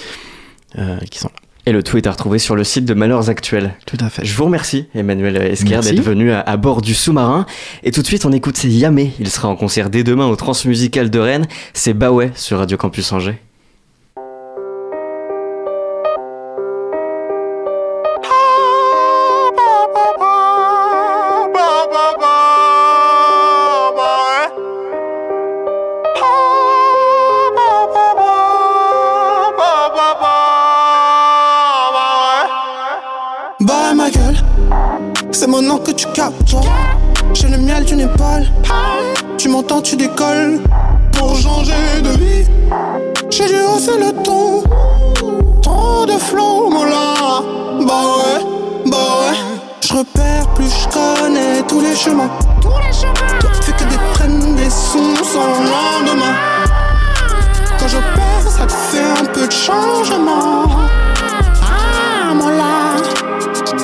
[1.09, 1.41] qui sont là.
[1.65, 3.75] Et le tout est à retrouver sur le site de Malheurs Actuels.
[3.85, 4.23] Tout à fait.
[4.23, 7.45] Je vous remercie, Emmanuel Esquer, d'être venu à, à bord du sous-marin.
[7.83, 9.13] Et tout de suite, on écoute Yamé.
[9.19, 11.47] Il sera en concert dès demain au Transmusical de Rennes.
[11.73, 13.39] C'est Baway sur Radio Campus Angers.
[59.69, 60.65] Changement.
[61.61, 62.95] Ah, mon là.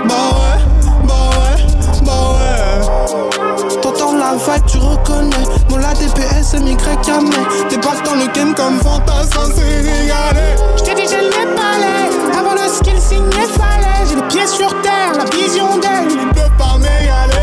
[0.08, 0.60] Bah ouais,
[1.08, 1.58] bah ouais,
[2.06, 3.82] bah ouais.
[3.82, 5.46] T'entends la vague, tu reconnais.
[5.70, 7.42] Mon la DPS, MY Yamé.
[7.70, 10.56] Débarque dans le game comme fantassin sénégalais.
[10.78, 12.10] J't'ai dit, j'ai les palais.
[12.38, 14.06] Avant le skill signé, fallait.
[14.10, 16.10] J'ai les pieds sur terre, la vision d'elle.
[16.10, 17.35] Ils peuvent pas m'égaler.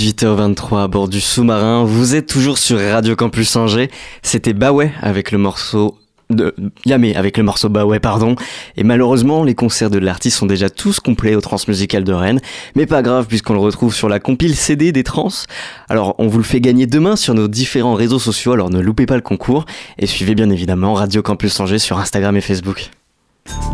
[0.00, 1.84] 18h23 à bord du sous-marin.
[1.84, 3.90] Vous êtes toujours sur Radio Campus Angers.
[4.22, 5.98] C'était Baway avec le morceau
[6.30, 6.54] de
[6.86, 8.34] Yamé avec le morceau Baway, pardon.
[8.78, 12.40] Et malheureusement, les concerts de l'artiste sont déjà tous complets au Transmusical de Rennes.
[12.76, 15.28] Mais pas grave, puisqu'on le retrouve sur la compile CD des Trans.
[15.90, 19.04] Alors, on vous le fait gagner demain sur nos différents réseaux sociaux, alors ne loupez
[19.04, 19.66] pas le concours.
[19.98, 22.88] Et suivez bien évidemment Radio Campus Angers sur Instagram et Facebook.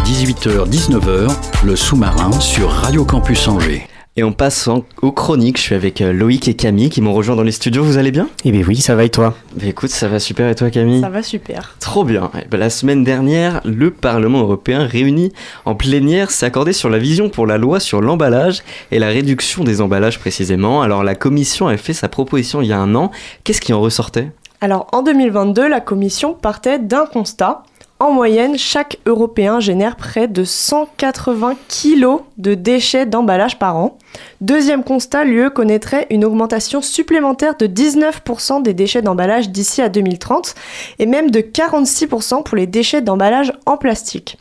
[0.04, 1.30] 18h-19h,
[1.64, 3.86] le sous-marin sur Radio Campus Angers.
[4.18, 5.58] Et on passe en- aux chroniques.
[5.58, 7.84] Je suis avec euh, Loïc et Camille qui m'ont rejoint dans les studios.
[7.84, 8.28] Vous allez bien?
[8.46, 9.34] Eh bien oui, ça va et toi?
[9.54, 10.48] Bah écoute, ça va super.
[10.48, 11.02] Et toi, Camille?
[11.02, 11.76] Ça va super.
[11.80, 12.30] Trop bien.
[12.42, 15.32] Eh ben, la semaine dernière, le Parlement européen réuni
[15.66, 19.64] en plénière s'est accordé sur la vision pour la loi sur l'emballage et la réduction
[19.64, 20.80] des emballages précisément.
[20.80, 23.10] Alors la Commission a fait sa proposition il y a un an.
[23.44, 24.30] Qu'est-ce qui en ressortait?
[24.62, 27.64] Alors en 2022, la Commission partait d'un constat.
[27.98, 33.96] En moyenne, chaque Européen génère près de 180 kilos de déchets d'emballage par an.
[34.42, 40.54] Deuxième constat, l'UE connaîtrait une augmentation supplémentaire de 19% des déchets d'emballage d'ici à 2030
[40.98, 44.36] et même de 46% pour les déchets d'emballage en plastique.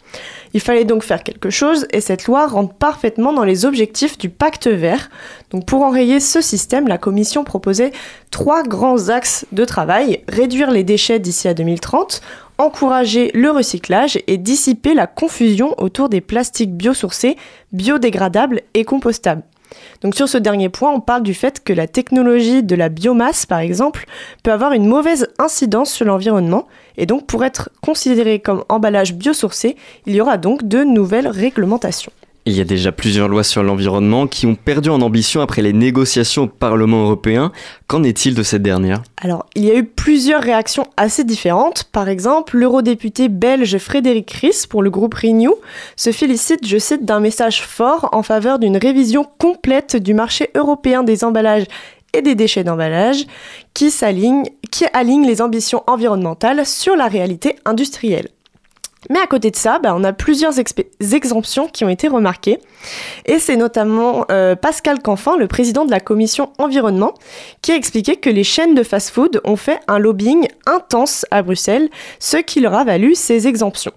[0.56, 4.30] Il fallait donc faire quelque chose et cette loi rentre parfaitement dans les objectifs du
[4.30, 5.10] pacte vert.
[5.52, 7.92] Donc pour enrayer ce système, la Commission proposait
[8.32, 10.24] trois grands axes de travail.
[10.30, 12.22] Réduire les déchets d'ici à 2030,
[12.58, 17.36] encourager le recyclage et dissiper la confusion autour des plastiques biosourcés,
[17.74, 19.44] biodégradables et compostables.
[20.14, 23.60] Sur ce dernier point, on parle du fait que la technologie de la biomasse, par
[23.60, 24.06] exemple,
[24.44, 26.66] peut avoir une mauvaise incidence sur l'environnement,
[26.98, 32.12] et donc pour être considéré comme emballage biosourcé, il y aura donc de nouvelles réglementations.
[32.48, 35.74] Il y a déjà plusieurs lois sur l'environnement qui ont perdu en ambition après les
[35.74, 37.52] négociations au Parlement européen.
[37.88, 39.02] Qu'en est-il de cette dernière?
[39.18, 41.86] Alors, il y a eu plusieurs réactions assez différentes.
[41.86, 45.56] Par exemple, l'eurodéputé belge Frédéric Ries pour le groupe Renew
[45.96, 51.02] se félicite, je cite, d'un message fort en faveur d'une révision complète du marché européen
[51.02, 51.66] des emballages
[52.16, 53.26] et des déchets d'emballage
[53.74, 53.94] qui,
[54.72, 58.30] qui aligne les ambitions environnementales sur la réalité industrielle.
[59.10, 60.54] Mais à côté de ça, bah, on a plusieurs
[61.14, 62.60] exemptions qui ont été remarquées.
[63.26, 67.14] Et c'est notamment euh, Pascal Canfin, le président de la commission environnement,
[67.62, 71.90] qui a expliqué que les chaînes de fast-food ont fait un lobbying intense à Bruxelles,
[72.20, 73.94] ce qui leur a valu ces exemptions.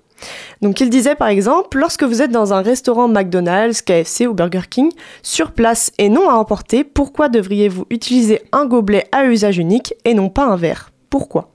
[0.63, 4.63] Donc il disait par exemple, lorsque vous êtes dans un restaurant McDonald's, KFC ou Burger
[4.69, 4.91] King,
[5.23, 10.15] sur place et non à emporter, pourquoi devriez-vous utiliser un gobelet à usage unique et
[10.15, 10.91] non pas un verre?
[11.11, 11.51] Pourquoi?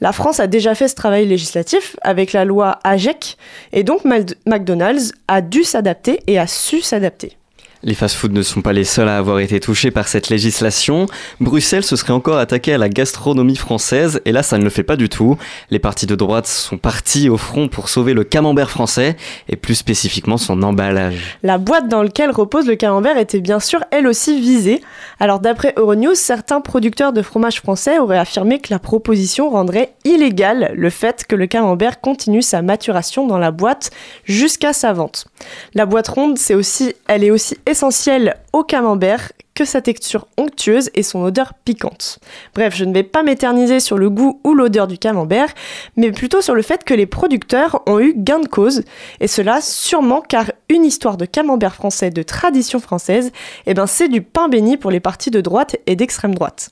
[0.00, 3.36] La France a déjà fait ce travail législatif avec la loi AGEC
[3.72, 7.36] et donc McDonald's a dû s'adapter et a su s'adapter.
[7.84, 11.06] Les fast-foods ne sont pas les seuls à avoir été touchés par cette législation.
[11.38, 14.82] Bruxelles se serait encore attaqué à la gastronomie française, et là ça ne le fait
[14.82, 15.38] pas du tout.
[15.70, 19.16] Les partis de droite sont partis au front pour sauver le camembert français,
[19.48, 21.38] et plus spécifiquement son emballage.
[21.44, 24.82] La boîte dans laquelle repose le camembert était bien sûr elle aussi visée.
[25.20, 30.72] Alors d'après Euronews, certains producteurs de fromage français auraient affirmé que la proposition rendrait illégal
[30.74, 33.90] le fait que le camembert continue sa maturation dans la boîte
[34.24, 35.26] jusqu'à sa vente.
[35.74, 40.88] La boîte ronde, c'est aussi, elle est aussi essentiel au camembert que sa texture onctueuse
[40.94, 42.20] et son odeur piquante.
[42.54, 45.48] Bref, je ne vais pas m'éterniser sur le goût ou l'odeur du camembert,
[45.96, 48.84] mais plutôt sur le fait que les producteurs ont eu gain de cause,
[49.18, 53.32] et cela sûrement car une histoire de camembert français de tradition française,
[53.66, 56.70] eh ben c'est du pain béni pour les partis de droite et d'extrême droite.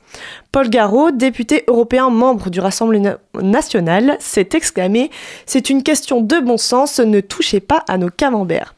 [0.53, 5.11] Paul Garot, député européen membre du Rassemblement national, s'est exclamé
[5.45, 8.76] C'est une question de bon sens, ne touchez pas à nos camemberts.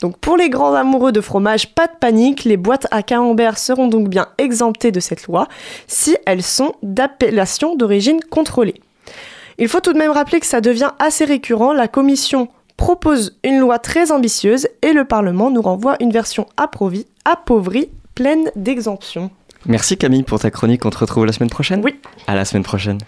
[0.00, 3.88] Donc pour les grands amoureux de fromage, pas de panique, les boîtes à camembert seront
[3.88, 5.48] donc bien exemptées de cette loi
[5.86, 8.80] si elles sont d'appellation d'origine contrôlée.
[9.58, 13.58] Il faut tout de même rappeler que ça devient assez récurrent, la Commission propose une
[13.58, 19.30] loi très ambitieuse et le Parlement nous renvoie une version appauvrie, appauvrie pleine d'exemptions.
[19.64, 21.96] Merci Camille pour ta chronique, on te retrouve la semaine prochaine Oui.
[22.26, 22.98] À la semaine prochaine.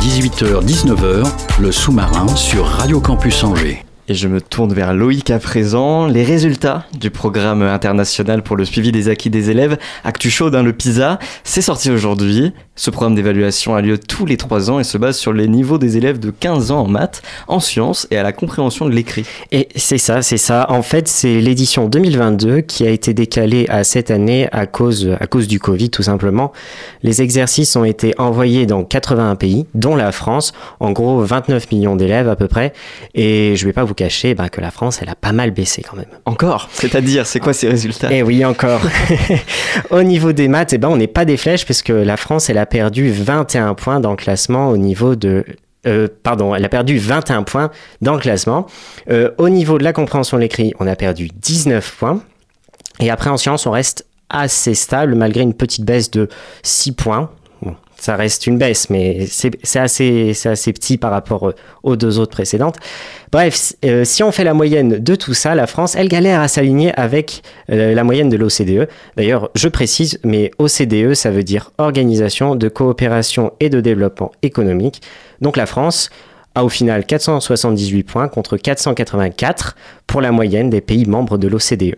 [0.00, 1.26] 18h-19h,
[1.60, 3.84] le sous-marin sur Radio Campus Angers.
[4.10, 6.06] Et je me tourne vers Loïc à présent.
[6.06, 10.62] Les résultats du programme international pour le suivi des acquis des élèves, Actu Chaud dans
[10.62, 12.54] le PISA, c'est sorti aujourd'hui.
[12.74, 15.76] Ce programme d'évaluation a lieu tous les trois ans et se base sur les niveaux
[15.76, 19.26] des élèves de 15 ans en maths, en sciences et à la compréhension de l'écrit.
[19.52, 20.64] Et c'est ça, c'est ça.
[20.70, 25.26] En fait, c'est l'édition 2022 qui a été décalée à cette année à cause, à
[25.26, 26.52] cause du Covid, tout simplement.
[27.02, 31.96] Les exercices ont été envoyés dans 81 pays, dont la France, en gros 29 millions
[31.96, 32.72] d'élèves à peu près.
[33.14, 35.82] Et je vais pas vous cacher ben, que la France, elle a pas mal baissé
[35.82, 36.06] quand même.
[36.24, 36.68] Encore?
[36.72, 38.08] C'est-à-dire, c'est quoi ces résultats?
[38.12, 38.80] Eh oui, encore.
[39.90, 42.48] au niveau des maths, eh ben, on n'est pas des flèches parce que la France,
[42.48, 45.44] elle a perdu 21 points dans le classement au niveau de
[45.86, 48.66] euh, pardon, elle a perdu 21 points dans le classement.
[49.10, 52.20] Euh, au niveau de la compréhension de l'écrit, on a perdu 19 points.
[53.00, 56.28] Et après, en sciences, on reste assez stable malgré une petite baisse de
[56.62, 57.30] 6 points
[57.98, 60.32] ça reste une baisse, mais c'est assez,
[60.72, 62.76] petit par rapport euh, aux deux autres précédentes.
[63.32, 66.48] Bref, euh, si on fait la moyenne de tout ça, la France, elle galère à
[66.48, 68.88] s'aligner avec euh, la moyenne de l'OCDE.
[69.16, 75.02] D'ailleurs, je précise, mais OCDE, ça veut dire Organisation de coopération et de développement économique.
[75.40, 76.10] Donc la France
[76.54, 81.96] a au final 478 points contre 484 pour la moyenne des pays membres de l'OCDE.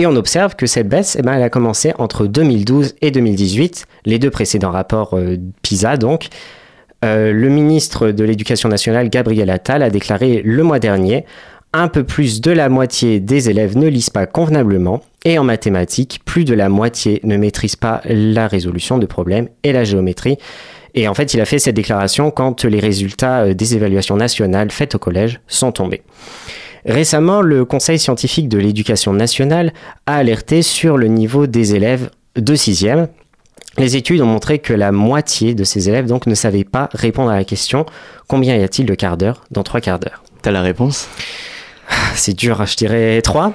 [0.00, 3.86] Et on observe que cette baisse, eh ben, elle a commencé entre 2012 et 2018,
[4.04, 6.28] les deux précédents rapports euh, PISA donc.
[7.04, 11.24] Euh, le ministre de l'Éducation nationale, Gabriel Attal, a déclaré le mois dernier
[11.72, 16.20] un peu plus de la moitié des élèves ne lisent pas convenablement et en mathématiques,
[16.24, 20.38] plus de la moitié ne maîtrise pas la résolution de problèmes et la géométrie.
[20.94, 24.70] Et en fait, il a fait cette déclaration quand les résultats euh, des évaluations nationales
[24.70, 26.02] faites au collège sont tombés.
[26.84, 29.72] Récemment, le Conseil scientifique de l'éducation nationale
[30.06, 33.08] a alerté sur le niveau des élèves de 6e.
[33.76, 37.30] Les études ont montré que la moitié de ces élèves donc ne savaient pas répondre
[37.30, 37.86] à la question
[38.26, 41.08] combien y a-t-il de quart d'heure dans trois quarts d'heure T'as la réponse?
[42.14, 43.54] C'est dur, je dirais 3.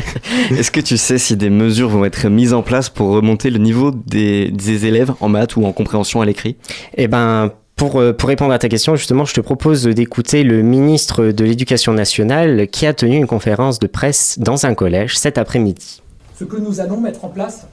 [0.50, 3.58] Est-ce que tu sais si des mesures vont être mises en place pour remonter le
[3.58, 6.56] niveau des, des élèves en maths ou en compréhension à l'écrit?
[6.96, 10.60] Eh ben, pour, euh, pour, répondre à ta question, justement, je te propose d'écouter le
[10.60, 15.38] ministre de l'Éducation nationale qui a tenu une conférence de presse dans un collège cet
[15.38, 16.02] après-midi.
[16.38, 17.66] Ce que nous allons mettre en place,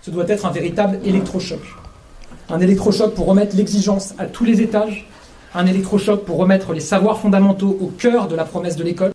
[0.00, 1.58] ce doit être un véritable électrochoc.
[2.50, 5.08] Un électrochoc pour remettre l'exigence à tous les étages,
[5.56, 9.10] un électrochoc pour remettre les savoirs fondamentaux au cœur de la promesse de l'école.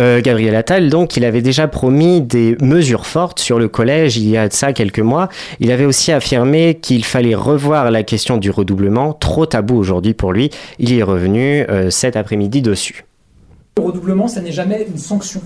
[0.00, 4.28] Euh, Gabriel Attal, donc, il avait déjà promis des mesures fortes sur le collège il
[4.28, 5.28] y a de ça quelques mois.
[5.60, 10.32] Il avait aussi affirmé qu'il fallait revoir la question du redoublement, trop tabou aujourd'hui pour
[10.32, 10.50] lui.
[10.78, 13.04] Il y est revenu euh, cet après-midi dessus.
[13.76, 15.42] Le redoublement, ça n'est jamais une sanction.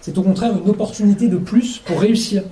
[0.00, 2.42] C'est au contraire une opportunité de plus pour réussir.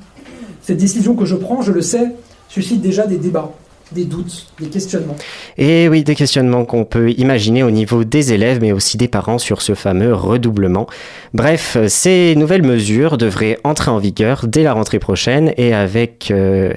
[0.62, 2.12] Cette décision que je prends, je le sais,
[2.48, 3.52] suscite déjà des débats
[3.92, 5.16] des doutes, des questionnements.
[5.56, 9.38] Et oui, des questionnements qu'on peut imaginer au niveau des élèves, mais aussi des parents
[9.38, 10.86] sur ce fameux redoublement.
[11.34, 16.72] Bref, ces nouvelles mesures devraient entrer en vigueur dès la rentrée prochaine et avec euh,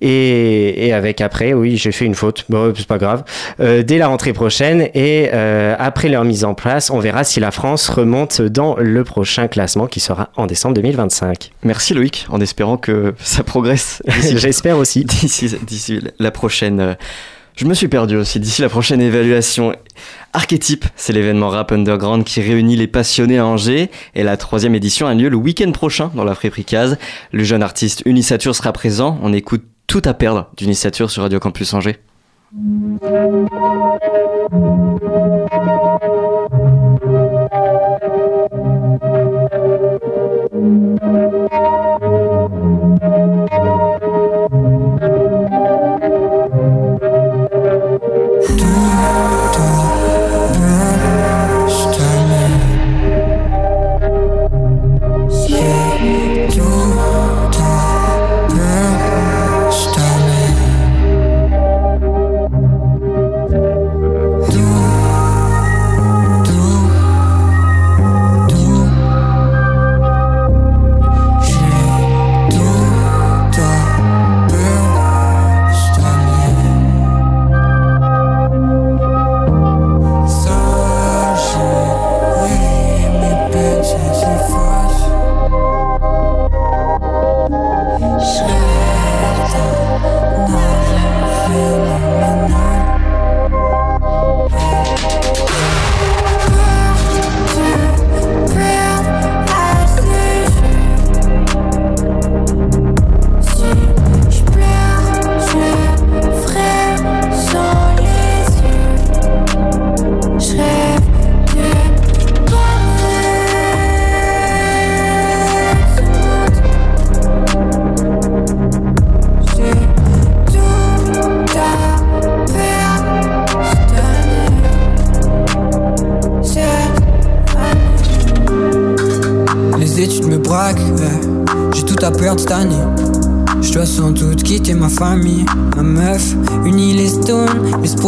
[0.00, 3.24] et, et, avec après, oui, j'ai fait une faute, bon, c'est pas grave,
[3.60, 7.40] euh, dès la rentrée prochaine et euh, après leur mise en place, on verra si
[7.40, 11.52] la France remonte dans le prochain classement qui sera en décembre 2025.
[11.62, 14.02] Merci Loïc, en espérant que ça progresse.
[14.34, 15.04] J'espère aussi.
[15.04, 16.80] D'ici la prochaine.
[16.80, 16.94] Euh,
[17.56, 18.38] je me suis perdu aussi.
[18.38, 19.74] D'ici la prochaine évaluation.
[20.34, 23.90] Archétype, c'est l'événement rap underground qui réunit les passionnés à Angers.
[24.14, 26.98] Et la troisième édition a lieu le week-end prochain dans la Frépricase.
[27.32, 29.18] Le jeune artiste Unisature sera présent.
[29.22, 31.98] On écoute tout à perdre d'Unisature sur Radio Campus Angers.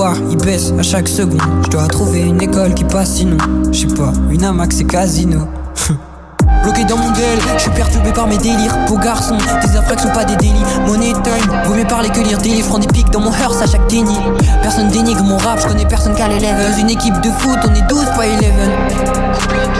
[0.05, 1.41] À chaque seconde.
[1.65, 3.37] Je dois trouver une école qui passe sinon.
[3.73, 5.41] Je sais pas, une amax et casino.
[6.63, 8.77] Bloqué dans mon gueule, je suis perturbé par mes délires.
[8.87, 10.55] Beau garçon, tes infractions pas des délits.
[10.87, 12.79] Money time, vaut mieux parler que lire des livres.
[12.79, 14.17] Des pics dans mon hearse à chaque déni.
[14.63, 16.57] Personne dénigre mon rap, je connais personne qu'à l'élève.
[16.79, 19.78] Une équipe de foot, on est 12 pas 11.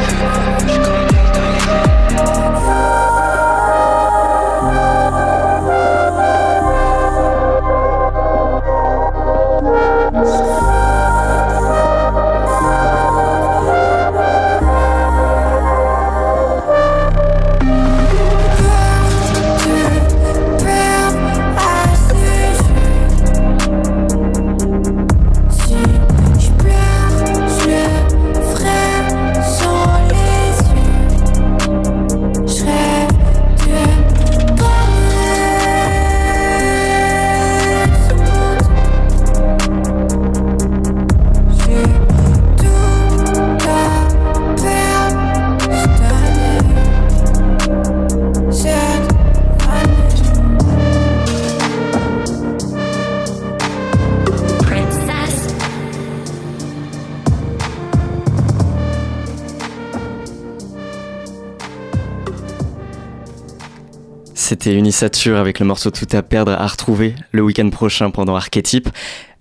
[64.69, 68.91] C'était Unisature avec le morceau Tout à perdre à retrouver le week-end prochain pendant Archétype.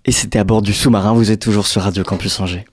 [0.05, 2.65] Et c'était à bord du sous-marin, vous êtes toujours sur Radio Campus Angers.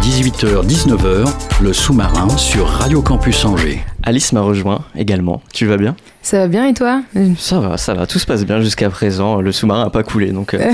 [0.00, 1.28] 18h-19h,
[1.60, 3.80] le sous-marin sur Radio Campus Angers.
[4.04, 5.42] Alice m'a rejoint également.
[5.52, 5.96] Tu vas bien?
[6.24, 7.02] Ça va bien et toi?
[7.36, 8.06] Ça va, ça va.
[8.06, 9.40] Tout se passe bien jusqu'à présent.
[9.40, 10.54] Le sous-marin n'a pas coulé, donc.
[10.54, 10.70] euh,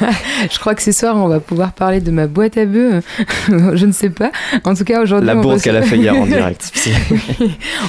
[0.50, 3.00] Je crois que ce soir, on va pouvoir parler de ma boîte à bœufs.
[3.48, 4.30] Je ne sais pas.
[4.64, 6.72] En tout cas, aujourd'hui, la reçoit- qu'elle a fait hier en direct.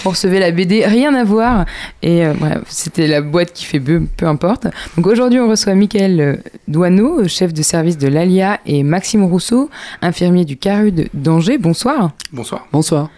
[0.05, 1.65] on recevait la BD, rien à voir.
[2.01, 4.67] Et euh, bref, c'était la boîte qui fait bœuf, peu importe.
[4.97, 6.35] Donc aujourd'hui, on reçoit Michael euh,
[6.67, 9.69] Douaneau, chef de service de l'ALIA, et Maxime Rousseau,
[10.01, 11.59] infirmier du CARUD d'Angers.
[11.59, 12.09] Bonsoir.
[12.31, 12.67] Bonsoir.
[12.71, 13.09] Bonsoir.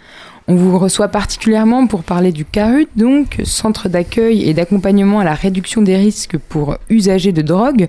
[0.47, 5.33] On vous reçoit particulièrement pour parler du CARUD, donc centre d'accueil et d'accompagnement à la
[5.33, 7.87] réduction des risques pour usagers de drogue.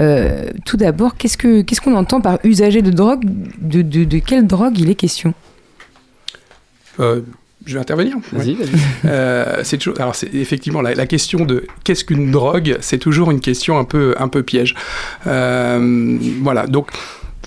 [0.00, 3.24] Euh, tout d'abord, qu'est-ce que qu'est-ce qu'on entend par usager de drogue?
[3.60, 5.34] De, de, de quelle drogue il est question?
[6.98, 7.20] Euh,
[7.66, 8.16] je vais intervenir?
[8.32, 8.64] Vas-y, Ouais.
[9.04, 10.00] Euh, c'est toujours.
[10.00, 13.84] Alors, c'est effectivement la, la question de qu'est-ce qu'une drogue, c'est toujours une question un
[13.84, 14.74] peu, un peu piège.
[15.26, 16.66] Euh, voilà.
[16.66, 16.88] Donc.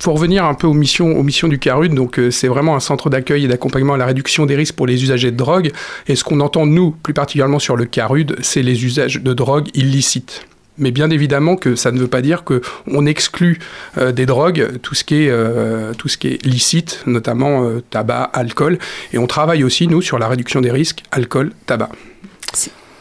[0.02, 1.94] Faut revenir un peu aux missions, aux missions du CARUD.
[1.94, 4.88] Donc, euh, c'est vraiment un centre d'accueil et d'accompagnement à la réduction des risques pour
[4.88, 5.72] les usagers de drogue.
[6.08, 9.68] Et ce qu'on entend, nous, plus particulièrement sur le CARUD, c'est les usages de drogue
[9.76, 10.48] illicites.
[10.80, 13.60] Mais bien évidemment que ça ne veut pas dire que on exclut
[14.00, 18.24] euh, des drogues tout ce qui est euh, tout ce qui est licite, notamment tabac,
[18.34, 18.80] alcool,
[19.14, 21.90] et on travaille aussi nous sur la réduction des risques alcool, tabac.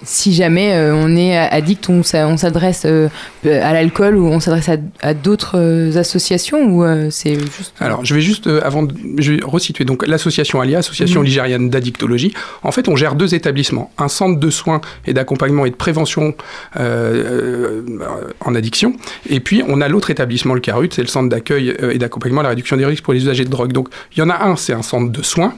[0.03, 3.09] Si jamais euh, on est addict, on, s'a- on s'adresse euh,
[3.45, 7.75] à l'alcool ou on s'adresse à, à d'autres euh, associations ou euh, c'est juste.
[7.81, 11.27] Alors, je vais juste, avant de je vais resituer, donc l'association ALIA, Association Mhm.
[11.27, 12.33] ligérienne d'addictologie,
[12.63, 16.35] en fait, on gère deux établissements, un centre de soins et d'accompagnement et de prévention
[16.77, 18.95] en addiction,
[19.29, 22.45] et puis on a l'autre établissement, le CARUT, c'est le centre d'accueil et d'accompagnement à
[22.45, 23.73] la réduction des risques pour les usagers de drogue.
[23.73, 25.55] Donc, il y en a un, c'est un centre de soins,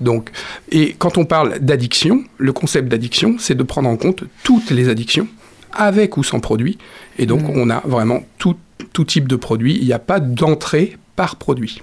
[0.00, 0.30] donc,
[0.70, 4.88] et quand on parle d'addiction, le concept d'addiction, c'est de prendre en compte toutes les
[4.88, 5.26] addictions,
[5.72, 6.78] avec ou sans produit,
[7.18, 7.52] et donc Mhm.
[7.56, 8.56] on a vraiment tout,
[8.92, 11.82] tout type de produit, il n'y a pas d'entrée par produit.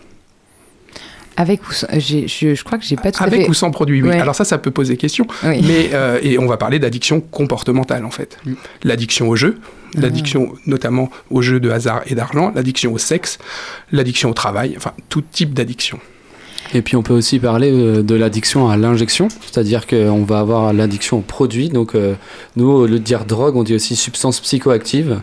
[1.38, 3.50] Avec ou sans- j'ai- je, je crois que j'ai pas tout à Avec fait.
[3.50, 4.08] ou sans produit, oui.
[4.08, 4.20] Ouais.
[4.22, 5.28] Alors ça, ça peut poser question.
[5.44, 5.62] Oui.
[5.68, 8.38] Mais, euh, et on va parler d'addiction comportementale, en fait.
[8.86, 9.58] L'addiction au jeu,
[9.96, 13.38] l'addiction notamment au jeu de hasard et d'argent, l'addiction au sexe,
[13.92, 16.00] l'addiction au travail, enfin, tout type d'addiction.
[16.74, 20.74] Et puis on peut aussi parler euh, de l'addiction à l'injection, c'est-à-dire qu'on va avoir
[20.74, 21.70] l'addiction au produit.
[21.70, 22.16] Donc euh,
[22.56, 25.22] nous, au lieu de dire drogue, on dit aussi substance psychoactive.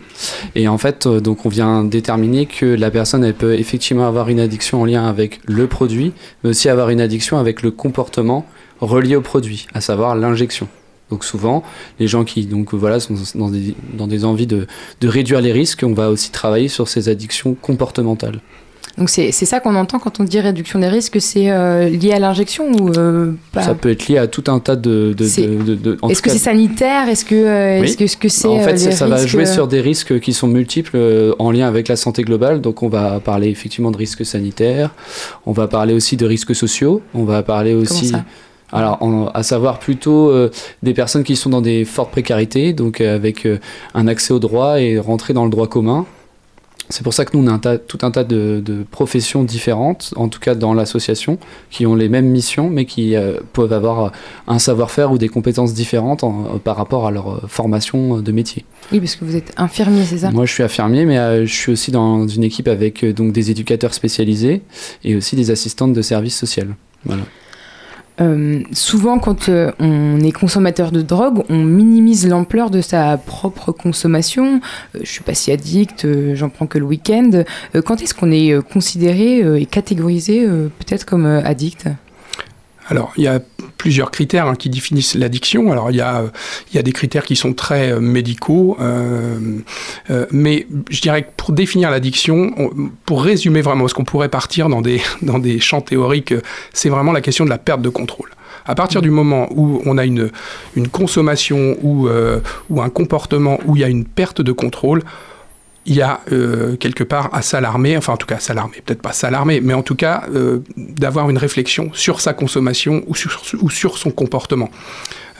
[0.55, 4.29] Et en fait, euh, donc on vient déterminer que la personne, elle peut effectivement avoir
[4.29, 6.13] une addiction en lien avec le produit,
[6.43, 8.45] mais aussi avoir une addiction avec le comportement
[8.79, 10.67] relié au produit, à savoir l'injection.
[11.09, 11.63] Donc souvent,
[11.99, 14.65] les gens qui donc voilà sont dans des, dans des envies de,
[15.01, 18.39] de réduire les risques, on va aussi travailler sur ces addictions comportementales.
[18.97, 22.19] Donc c'est ça qu'on entend quand on dit réduction des risques, c'est euh, lié à
[22.19, 25.15] l'injection ou euh, pas Ça peut être lié à tout un tas de.
[25.19, 27.09] Est-ce que c'est sanitaire?
[27.09, 27.95] Est-ce que euh, Oui.
[27.99, 30.97] est-ce que, c'est En fait, ça, va jouer sur des risques qui sont multiples
[31.39, 32.61] en lien avec la santé globale.
[32.61, 34.91] Donc, on va parler effectivement de risques sanitaires.
[35.45, 37.01] On va parler aussi de risques sociaux.
[37.15, 38.07] On va parler aussi.
[38.09, 38.23] ça?
[38.73, 40.49] Alors, en- à savoir plutôt euh,
[40.81, 43.59] des personnes qui sont dans des fortes précarités, donc euh, avec euh,
[43.93, 46.05] un accès au droit et rentrer dans le droit commun.
[46.93, 49.43] C'est pour ça que nous, on a un tas- tout un tas de, de professions
[49.43, 51.39] différentes, en tout cas dans l'association,
[51.71, 54.11] qui ont les mêmes missions, mais qui euh, peuvent avoir
[54.47, 58.63] un savoir-faire ou des compétences différentes en- par rapport à leur euh, formation de métier.
[58.91, 60.29] Oui, parce que vous êtes infirmier, c'est ça?
[60.29, 63.31] Moi, je suis infirmier, mais euh, je suis aussi dans une équipe avec euh, donc
[63.33, 64.61] des éducateurs spécialisés
[65.03, 66.75] et aussi des assistantes de services social.
[67.05, 67.23] Voilà.
[68.21, 73.71] Euh, souvent, quand euh, on est consommateur de drogue, on minimise l'ampleur de sa propre
[73.71, 74.61] consommation.
[74.95, 77.43] Euh, je suis pas si addict, j'en prends que le week-end.
[77.85, 81.87] Quand est-ce qu'on est considéré et catégorisé peut-être comme addict?
[82.89, 83.39] Alors, il y a
[83.77, 85.71] plusieurs critères hein, qui définissent l'addiction.
[85.71, 86.27] Alors, il y, a, euh,
[86.71, 89.61] il y a des critères qui sont très euh, médicaux, euh,
[90.31, 92.71] mais je dirais que pour définir l'addiction, on-
[93.05, 96.33] pour résumer vraiment, parce qu'on pourrait partir dans des, dans des champs théoriques,
[96.73, 98.29] c'est vraiment la question de la perte de contrôle.
[98.65, 100.29] À partir du moment où on a une,
[100.77, 102.07] une consommation ou,
[102.69, 105.03] ou un comportement où il y a une perte de contrôle,
[105.85, 109.11] il y a euh, quelque part à s'alarmer, enfin en tout cas s'alarmer, peut-être pas
[109.11, 113.69] s'alarmer, mais en tout cas euh, d'avoir une réflexion sur sa consommation ou sur, ou
[113.69, 114.69] sur son comportement.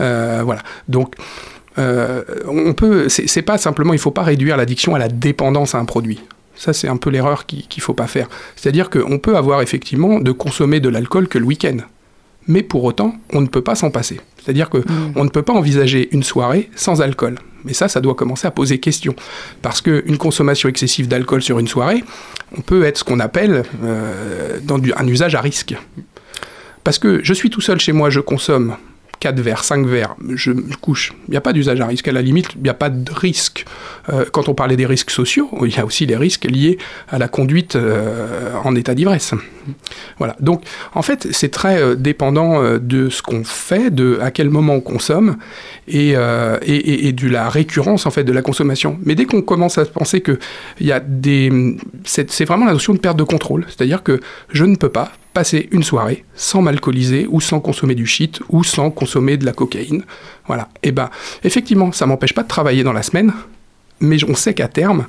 [0.01, 0.61] Euh, voilà.
[0.87, 1.15] Donc
[1.75, 5.85] on peut, c'est pas simplement, il faut pas réduire l'addiction à la dépendance à un
[5.85, 6.21] produit.
[6.55, 8.29] Ça, c'est un peu l'erreur qu'il qu'il faut pas faire.
[8.55, 11.77] C'est-à-dire qu'on peut avoir effectivement de consommer de l'alcool que le week-end.
[12.45, 14.21] Mais pour autant, on ne peut pas s'en passer.
[14.37, 14.83] C'est-à-dire que
[15.15, 17.39] on ne peut pas envisager une soirée sans alcool.
[17.66, 19.16] Mais ça, ça doit commencer à poser question.
[19.61, 22.03] Parce qu'une consommation excessive d'alcool sur une soirée,
[22.57, 24.59] on peut être ce qu'on appelle euh,
[24.95, 25.76] un usage à risque.
[26.84, 28.76] Parce que je suis tout seul chez moi, je consomme
[29.24, 30.51] 4 verres, 5 verres, je
[30.82, 31.13] couche.
[31.30, 32.09] Il n'y a pas d'usage à risque.
[32.09, 33.63] À la limite, il n'y a pas de risque.
[34.11, 37.17] Euh, quand on parlait des risques sociaux, il y a aussi les risques liés à
[37.19, 39.34] la conduite euh, en état d'ivresse.
[40.17, 40.36] Voilà.
[40.41, 40.63] Donc,
[40.93, 44.82] en fait, c'est très euh, dépendant de ce qu'on fait, de à quel moment on
[44.82, 45.38] consomme
[45.88, 48.99] et, et, et- de la récurrence en fait de la consommation.
[49.05, 50.38] Mais dès qu'on commence à penser que
[50.82, 53.63] il y a des, c'est vraiment la notion de perte de contrôle.
[53.69, 54.19] C'est-à-dire que
[54.51, 58.63] je ne peux pas passer une soirée sans m'alcooliser ou sans consommer du shit ou
[58.63, 60.03] sans consommer de la cocaïne.
[60.47, 60.69] Voilà.
[60.84, 61.09] Et ben,
[61.43, 63.34] effectivement, ça m'empêche pas de travailler dans la semaine,
[63.99, 65.05] mais on sait qu'à terme,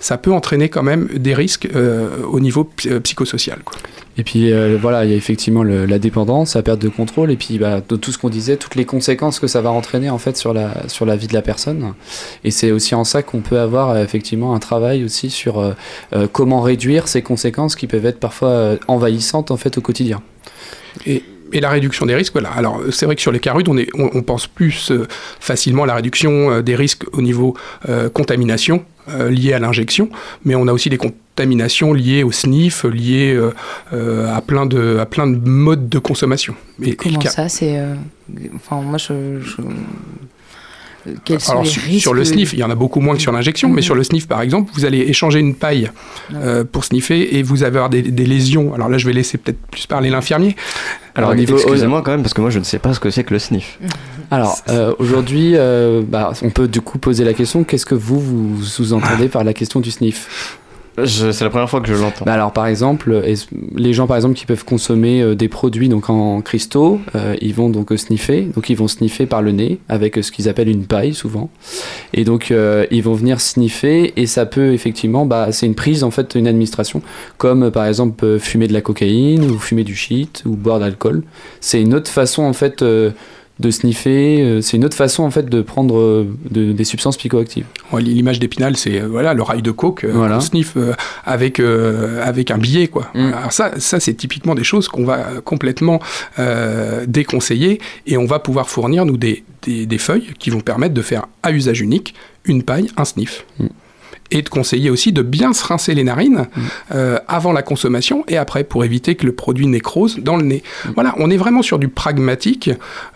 [0.00, 3.58] ça peut entraîner quand même des risques euh, au niveau euh, psychosocial.
[3.64, 3.76] Quoi.
[4.16, 7.30] Et puis euh, voilà, il y a effectivement le- la dépendance, la perte de contrôle,
[7.30, 10.10] et puis bah, de tout ce qu'on disait, toutes les conséquences que ça va entraîner
[10.10, 11.94] en fait sur la, sur la vie de la personne.
[12.42, 16.60] Et c'est aussi en ça qu'on peut avoir effectivement un travail aussi sur euh, comment
[16.62, 20.20] réduire ces conséquences qui peuvent être parfois envahissantes en fait au quotidien.
[21.06, 21.22] Et,
[21.52, 22.50] et la réduction des risques, voilà.
[22.50, 25.06] Alors c'est vrai que sur les carudes, on, est, on, on pense plus euh,
[25.40, 27.54] facilement à la réduction euh, des risques au niveau
[27.88, 28.84] euh, contamination
[29.30, 30.10] liée à l'injection,
[30.44, 33.40] mais on a aussi des contaminations liées au sniff, liées
[33.90, 36.54] à, plein de, à plein de modes de consommation.
[36.82, 37.82] Et, Comment ça C'est.
[38.54, 39.40] Enfin, moi, je.
[39.40, 39.62] je-
[41.24, 43.14] Quels sont Alors les sur, risques sur le sniff, il y en a beaucoup moins
[43.14, 45.90] que sur l'injection, mais sur le sniff par exemple, vous allez échanger une paille
[46.34, 48.74] euh, pour sniffer et vous avez des, des lésions.
[48.74, 50.56] Alors là, je vais laisser peut-être plus parler l'infirmier.
[51.14, 52.02] Alors, au niveau- excusez-moi.
[52.02, 53.78] quand même, parce que moi je ne sais pas ce que c'est que le sniff.
[54.30, 58.20] Alors euh, aujourd'hui, euh, bah, on peut du coup poser la question qu'est-ce que vous
[58.20, 60.58] vous sous-entendez par la question du sniff?
[61.06, 62.24] C'est la première fois que je l'entends.
[62.24, 63.22] Bah alors par exemple,
[63.76, 67.54] les gens par exemple qui peuvent consommer euh, des produits donc en cristaux, euh, ils
[67.54, 70.68] vont donc euh, sniffer, donc ils vont sniffer par le nez avec ce qu'ils appellent
[70.68, 71.50] une paille souvent,
[72.14, 72.52] et donc
[72.90, 76.48] ils vont venir sniffer et ça peut effectivement, bah c'est une prise en fait, une
[76.48, 77.02] administration,
[77.36, 81.22] comme par exemple fumer de la cocaïne ou fumer du shit ou boire d'alcool.
[81.60, 83.10] C'est une autre façon en fait euh,
[83.60, 87.16] de sniffer, euh, c'est une autre façon en fait de prendre euh, de- des substances
[87.16, 87.64] psychoactives.
[87.92, 90.36] Ouais, L'image d'Épinal, c'est euh, voilà le rail de coke Voilà.
[90.36, 90.76] qu'on sniffe
[91.24, 93.08] avec euh, avec un billet quoi.
[93.14, 93.32] Mm.
[93.34, 96.00] Alors ça, ça c'est typiquement des choses qu'on va complètement
[96.38, 100.94] euh, déconseiller et on va pouvoir fournir nous des, des, des feuilles qui vont permettre
[100.94, 103.44] de faire à usage unique une paille, un sniff.
[103.58, 103.66] Mm.
[104.30, 106.46] Et de conseiller aussi de bien se rincer les narines
[106.94, 110.62] euh, avant la consommation et après pour éviter que le produit nécrose dans le nez.
[110.94, 112.70] Voilà, on est vraiment sur du pragmatique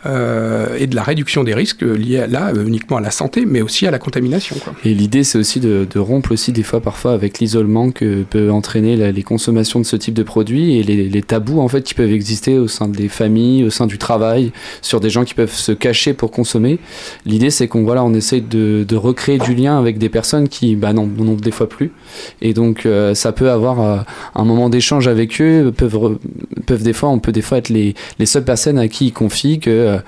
[0.06, 3.44] euh, et de la réduction des risques liés à, là euh, uniquement à la santé,
[3.46, 4.56] mais aussi à la contamination.
[4.62, 4.74] Quoi.
[4.84, 8.50] Et l'idée, c'est aussi de, de rompre aussi des fois, parfois, avec l'isolement que peut
[8.50, 11.82] entraîner la- les consommations de ce type de produits et les, les tabous en fait
[11.82, 15.34] qui peuvent exister au sein des familles, au sein du travail, sur des gens qui
[15.34, 16.78] peuvent se cacher pour consommer.
[17.26, 20.74] L'idée, c'est qu'on voilà, on essaie de, de recréer du lien avec des personnes qui,
[20.76, 21.92] bah non, n'en ont des fois plus.
[22.40, 23.98] Et donc, euh, ça peut avoir euh,
[24.34, 26.18] un moment d'échange avec eux, peuvent,
[26.66, 29.12] peuvent des fois, on peut des fois être les, les seules personnes à qui ils
[29.12, 29.98] confient que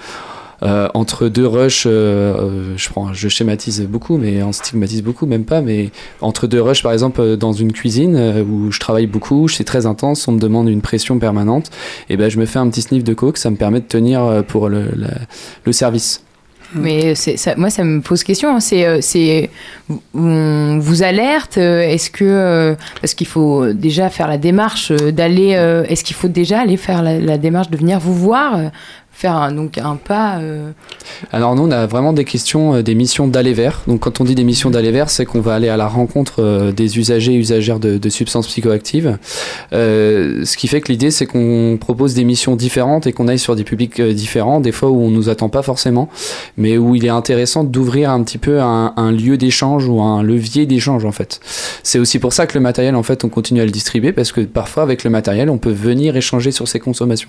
[0.62, 5.60] euh, entre deux rushs, je prends, je schématise beaucoup, mais on stigmatise beaucoup, même pas,
[5.60, 5.90] mais
[6.22, 10.26] entre deux rushs, par exemple, dans une cuisine où je travaille beaucoup, c'est très intense,
[10.26, 11.70] on me demande une pression permanente,
[12.08, 14.42] et ben je me fais un petit sniff de coke, ça me permet de tenir
[14.46, 14.86] pour le,
[15.64, 16.22] le service.
[16.74, 18.56] Mais c'est ça, moi, ça me pose question.
[18.56, 18.60] hein.
[18.60, 19.46] C'est, euh,
[20.14, 21.58] on vous alerte.
[21.58, 25.50] euh, Est-ce que euh, parce qu'il faut déjà faire la démarche d'aller.
[25.88, 28.58] Est-ce qu'il faut déjà aller faire la, la démarche de venir vous voir,
[29.14, 30.38] faire un, donc un pas.
[30.38, 30.70] euh,
[31.32, 33.82] Alors nous, on a vraiment des questions, euh, des missions d'aller vers.
[33.86, 36.42] Donc quand on dit des missions d'aller vers, c'est qu'on va aller à la rencontre
[36.42, 39.18] euh, des usagers et usagères de, de substances psychoactives.
[39.72, 43.38] Euh, ce qui fait que l'idée, c'est qu'on propose des missions différentes et qu'on aille
[43.38, 46.08] sur des publics euh, différents, des fois où on nous attend pas forcément,
[46.56, 50.22] mais où il est intéressant d'ouvrir un petit peu un, un lieu d'échange ou un
[50.22, 51.40] levier d'échange en fait.
[51.82, 54.32] C'est aussi pour ça que le matériel, en fait, on continue à le distribuer parce
[54.32, 57.28] que parfois avec le matériel, on peut venir échanger sur ses consommations.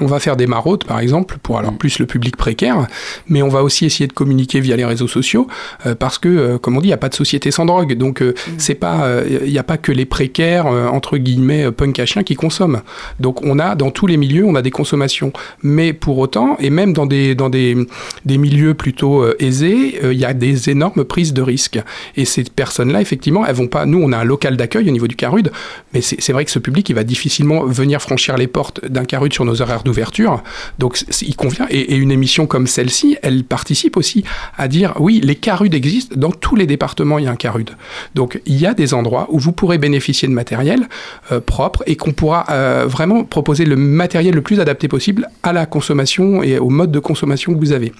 [0.00, 2.86] On va faire des maraudes, par exemple, pour alors plus le public précaire,
[3.28, 5.46] mais on va aussi essayer de communiquer via les réseaux sociaux,
[5.86, 7.94] euh, parce que, euh, comme on dit, il n'y a pas de société sans drogue.
[7.94, 12.06] Donc, euh, c'est pas, il n'y a pas que les précaires, entre guillemets, punk à
[12.06, 12.82] chiens qui consomment.
[13.20, 15.32] Donc, on a, dans tous les milieux, on a des consommations.
[15.62, 17.76] Mais pour autant, et même dans des, dans des,
[18.24, 21.80] des milieux plutôt aisés, il y a des énormes prises de risques.
[22.16, 23.86] Et ces personnes-là, effectivement, elles vont pas.
[23.86, 25.52] Nous, on a un local d'accueil au niveau du Carude,
[25.92, 29.04] mais c'est c'est vrai que ce public, il va difficilement venir franchir les portes d'un
[29.04, 30.42] Carude sur nos horaires d'ouverture.
[30.78, 31.66] Donc, il convient.
[31.70, 34.24] Et, et une émission comme celle-ci, elle participe aussi
[34.56, 36.14] à dire oui, les Carudes existent.
[36.18, 37.70] Dans tous les départements, il y a un Carude.
[38.14, 40.88] Donc, il y a des endroits où vous pourrez bénéficier de matériel
[41.32, 45.52] euh, propre et qu'on pourra euh, vraiment proposer le matériel le plus adapté possible à
[45.52, 47.92] la consommation et au mode de consommation que vous avez.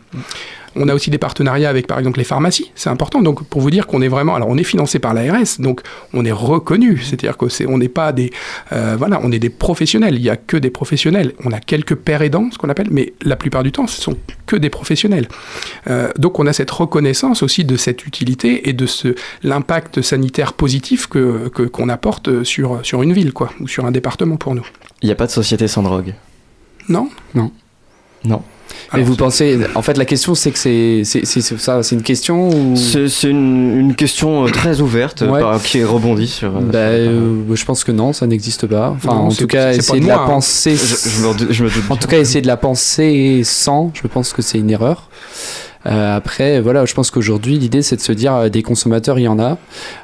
[0.76, 2.70] On a aussi des partenariats avec, par exemple, les pharmacies.
[2.74, 3.22] C'est important.
[3.22, 5.80] Donc, pour vous dire qu'on est vraiment, alors on est financé par l'ARS, donc
[6.12, 6.98] on est reconnu.
[6.98, 8.32] C'est-à-dire que c'est, on n'est pas des,
[8.72, 10.14] euh, voilà, on est des professionnels.
[10.16, 11.32] Il y a que des professionnels.
[11.44, 14.16] On a quelques pères aidants, ce qu'on appelle, mais la plupart du temps, ce sont
[14.46, 15.28] que des professionnels.
[15.88, 20.52] Euh, donc, on a cette reconnaissance aussi de cette utilité et de ce l'impact sanitaire
[20.54, 24.54] positif que, que- qu'on apporte sur sur une ville, quoi, ou sur un département pour
[24.54, 24.66] nous.
[25.02, 26.14] Il n'y a pas de société sans drogue?
[26.88, 27.50] Non Non.
[28.24, 28.42] Non.
[28.96, 31.94] Mais vous pensez, en fait, la question c'est que c'est c'est c'est- c'est ça, c'est
[31.94, 32.76] une question ou?
[32.76, 35.40] C'est c'est une, une question euh, très ouverte euh, Ouais.
[35.40, 36.56] par- qui rebondit sur.
[36.56, 38.90] euh, Bah, euh, je pense que non, ça n'existe pas.
[38.96, 40.26] Enfin, Non, en tout cas, essayer de de la hein.
[40.26, 40.76] penser.
[40.76, 44.06] Je, je me, je me doute En tout cas, essayer de la penser sans, je
[44.06, 45.08] pense que c'est une erreur.
[45.86, 49.22] Euh, après, voilà, je pense qu'aujourd'hui, l'idée, c'est de se dire euh, des consommateurs, il
[49.22, 49.58] y en a.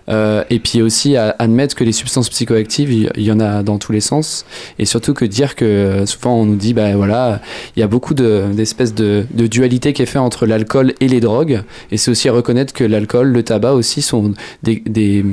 [0.08, 3.62] Euh, et puis aussi à admettre que les substances psychoactives, il il y en a
[3.62, 4.44] dans tous les sens.
[4.78, 7.40] Et surtout que dire que euh, souvent on nous dit, bah voilà,
[7.76, 11.08] il y a beaucoup de- d'espèces de, de dualité qui est fait entre l'alcool et
[11.08, 11.62] les drogues.
[11.90, 15.24] Et c'est aussi reconnaître que l'alcool, le tabac aussi sont des, des,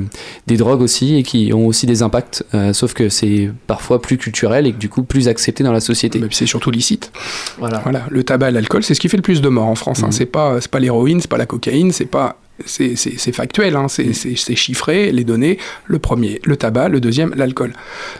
[0.46, 2.44] des drogues aussi et qui ont aussi des impacts.
[2.54, 5.80] Euh, sauf que c'est parfois plus culturel et que du coup plus accepté dans la
[5.80, 6.18] société.
[6.20, 7.10] Mais c'est surtout licite.
[7.58, 7.80] Voilà.
[7.82, 10.02] Voilà, le tabac, l'alcool, c'est ce qui fait le plus de morts en France.
[10.02, 10.06] hein.
[10.06, 10.12] Mhm.
[10.12, 12.36] C'est pas, c'est pas l'héroïne, c'est pas la cocaïne, c'est pas.
[12.66, 12.96] C'est
[13.32, 13.86] factuel, hein.
[13.86, 15.58] c'est c'est- c'est chiffré, les données.
[15.86, 17.72] Le premier, le tabac, le deuxième, l'alcool.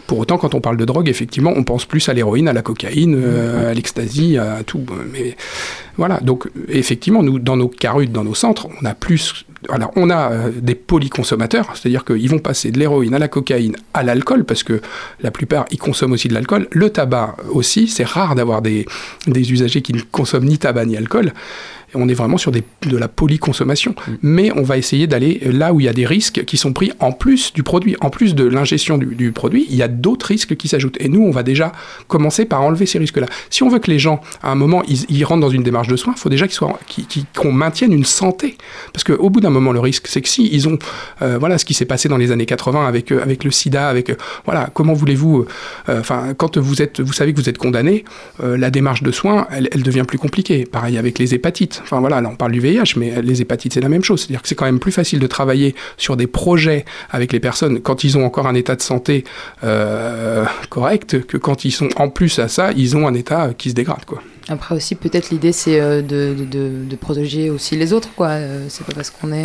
[0.06, 2.62] Pour autant, quand on parle de drogue, effectivement, on pense plus à l'héroïne, à la
[2.62, 4.84] cocaïne, euh, à l'ecstasy, à tout.
[5.12, 5.36] Mais
[5.96, 9.44] voilà, donc effectivement, nous, dans nos carutes, dans nos centres, on a plus.
[9.70, 13.76] Alors, on a euh, des polyconsommateurs, c'est-à-dire qu'ils vont passer de l'héroïne à la cocaïne,
[13.92, 14.80] à l'alcool, parce que
[15.20, 16.68] la plupart, ils consomment aussi de l'alcool.
[16.70, 18.86] Le tabac aussi, c'est rare d'avoir des,
[19.26, 21.32] des usagers qui ne consomment ni tabac ni alcool.
[21.94, 23.94] On est vraiment sur des, de la polyconsommation.
[24.20, 26.92] Mais on va essayer d'aller là où il y a des risques qui sont pris
[27.00, 30.26] en plus du produit, en plus de l'ingestion du, du produit, il y a d'autres
[30.26, 30.98] risques qui s'ajoutent.
[31.00, 31.72] Et nous, on va déjà
[32.06, 33.26] commencer par enlever ces risques-là.
[33.48, 35.88] Si on veut que les gens, à un moment, ils, ils rentrent dans une démarche
[35.88, 36.78] de soins, il faut déjà qu'ils soient,
[37.34, 38.58] qu'on maintienne une santé.
[38.92, 40.78] Parce qu'au bout d'un moment, le risque, si ils ont,
[41.22, 43.88] euh, voilà, ce qui s'est passé dans les années 80 avec, euh, avec le sida,
[43.88, 45.46] avec, euh, voilà, comment voulez-vous,
[45.88, 48.04] enfin, quand vous êtes, vous savez que vous êtes condamné,
[48.42, 50.64] la démarche de soins, elle, elle devient plus compliquée.
[50.64, 51.80] Pareil avec les hépatites.
[51.82, 54.20] Enfin voilà, là on parle du VIH, mais les hépatites c'est la même chose.
[54.20, 57.80] C'est-à-dire que c'est quand même plus facile de travailler sur des projets avec les personnes
[57.80, 59.24] quand ils ont encore un état de santé
[60.68, 63.74] correct que quand ils sont en plus à ça, ils ont un état qui se
[63.74, 64.22] dégrade quoi.
[64.48, 68.28] Après aussi, peut-être l'idée, c'est euh, de, protéger aussi les autres, quoi.
[68.28, 69.44] Euh, C'est pas parce qu'on est...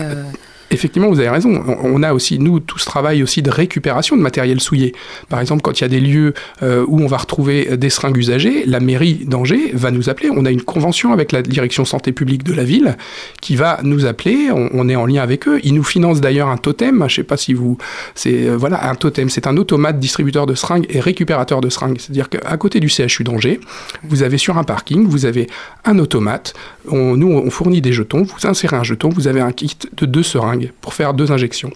[0.74, 1.64] Effectivement, vous avez raison.
[1.84, 4.94] On a aussi, nous, tout ce travail aussi de récupération de matériel souillé.
[5.30, 8.18] Par exemple, quand il y a des lieux euh, où on va retrouver des seringues
[8.18, 10.30] usagées, la mairie d'Angers va nous appeler.
[10.36, 12.98] On a une convention avec la direction santé publique de la ville
[13.40, 14.50] qui va nous appeler.
[14.52, 15.60] On, est en lien avec eux.
[15.64, 17.06] Ils nous financent d'ailleurs un totem.
[17.08, 17.78] Je sais pas si vous,
[18.16, 19.30] c'est euh, voilà un totem.
[19.30, 21.98] C'est un automate distributeur de seringues et récupérateur de seringues.
[22.00, 23.60] C'est-à-dire qu'à côté du CHU d'Angers,
[24.04, 25.48] vous avez sur un parking, vous avez
[25.86, 26.54] un automate.
[26.92, 28.24] Nous, on fournit des jetons.
[28.24, 31.72] Vous insérez un jeton, vous avez un kit de deux seringues pour faire deux injections.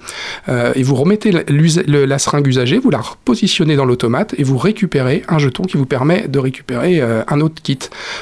[0.50, 5.24] Euh, et vous remettez la, seringue usagée, vous la repositionnez dans l'automate et vous récupérez
[5.28, 7.80] un jeton qui vous permet de récupérer euh, un autre kit.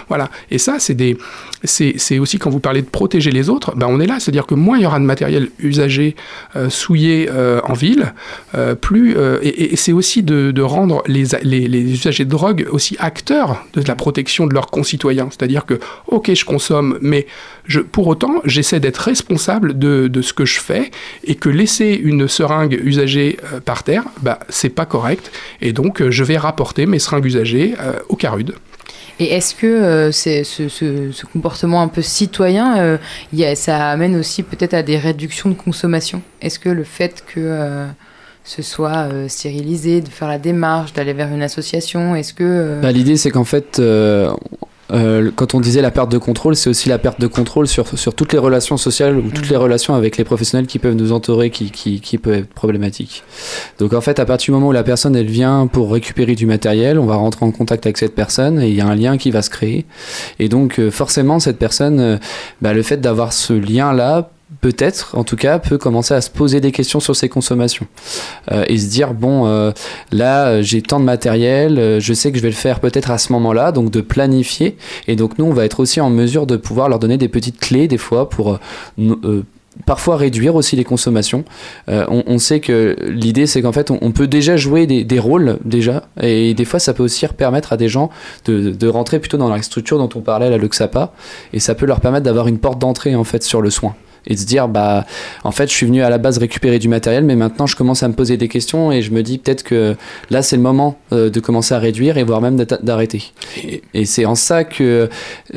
[0.08, 0.30] Voilà.
[0.52, 1.18] Et ça, c'est des,
[1.64, 4.20] c'est, aussi quand vous parlez de protéger les autres, ben on est là.
[4.20, 6.16] C'est-à-dire que moins il y aura de matériel usagé,
[6.56, 7.30] euh, souillé
[7.64, 8.14] en ville,
[8.82, 14.48] plus et, c'est aussi de, rendre les, usagers de drogue aussi acteurs de la protection
[14.48, 15.28] de leurs concitoyens.
[15.30, 17.28] C'est-à-dire que, ok, je consomme, mais
[17.92, 20.92] pour autant, j'essaie d'être responsable de, de ce que je fais
[21.24, 25.32] et que laisser une seringue usagée euh, par terre, bah, c'est pas correct.
[25.62, 28.54] Et donc, euh, je vais rapporter mes seringues usagées euh, au CARUD.
[29.20, 32.98] Et est-ce que euh, c'est ce, ce- ce comportement un peu citoyen, euh,
[33.32, 36.22] il y a- ça amène aussi peut-être à des réductions de consommation?
[36.42, 37.86] Est-ce que le fait que euh,
[38.44, 42.44] ce soit euh, stérilisé, de faire la démarche, d'aller vers une association, est-ce que...
[42.44, 43.78] euh, Bah, L'idée, c'est qu'en fait,
[45.26, 47.98] euh, quand on disait la perte de contrôle, c'est aussi la perte de contrôle sur,
[47.98, 51.12] sur toutes les relations sociales ou toutes les relations avec les professionnels qui peuvent nous
[51.12, 53.24] entourer, qui, qui, qui peuvent être problématiques.
[53.80, 56.46] Donc en fait, à partir du moment où la personne, elle vient pour récupérer du
[56.46, 59.18] matériel, on va rentrer en contact avec cette personne et il y a un lien
[59.18, 59.86] qui va se créer.
[60.40, 62.18] Et donc euh, forcément, cette personne, euh,
[62.62, 64.30] bah, le fait d'avoir ce lien-là,
[64.66, 67.86] peut-être, en tout cas, peut commencer à se poser des questions sur ses consommations
[68.52, 69.72] Euh, et se dire bon, euh,
[70.12, 73.20] là, j'ai tant de matériel, euh, je sais que je vais le faire peut-être à
[73.20, 74.76] ce moment-là, donc de planifier.
[75.08, 77.60] Et donc nous, on va être aussi en mesure de pouvoir leur donner des petites
[77.60, 78.60] clés des fois pour
[79.86, 81.44] parfois réduire aussi les consommations.
[81.88, 86.54] On, sait que l'idée, c'est qu'en fait, on, peut déjà jouer des, rôles déjà, et
[86.54, 88.10] des fois, ça peut aussi permettre à des gens
[88.46, 91.14] de, de rentrer plutôt dans la structure dont on parlait, la Luxapa,
[91.54, 93.96] et ça peut leur permettre d'avoir une porte d'entrée en fait sur le soin.
[94.28, 95.06] Et de se dire bah
[95.44, 98.04] en fait je suis venu à la base récupérer du matériel mais maintenant je commence
[98.04, 99.96] à me poser des questions et je me dis peut-être que
[100.30, 103.32] là c'est le moment euh, de commencer à réduire et voire même d'arrêter.
[103.94, 105.10] Et, c'est en ça que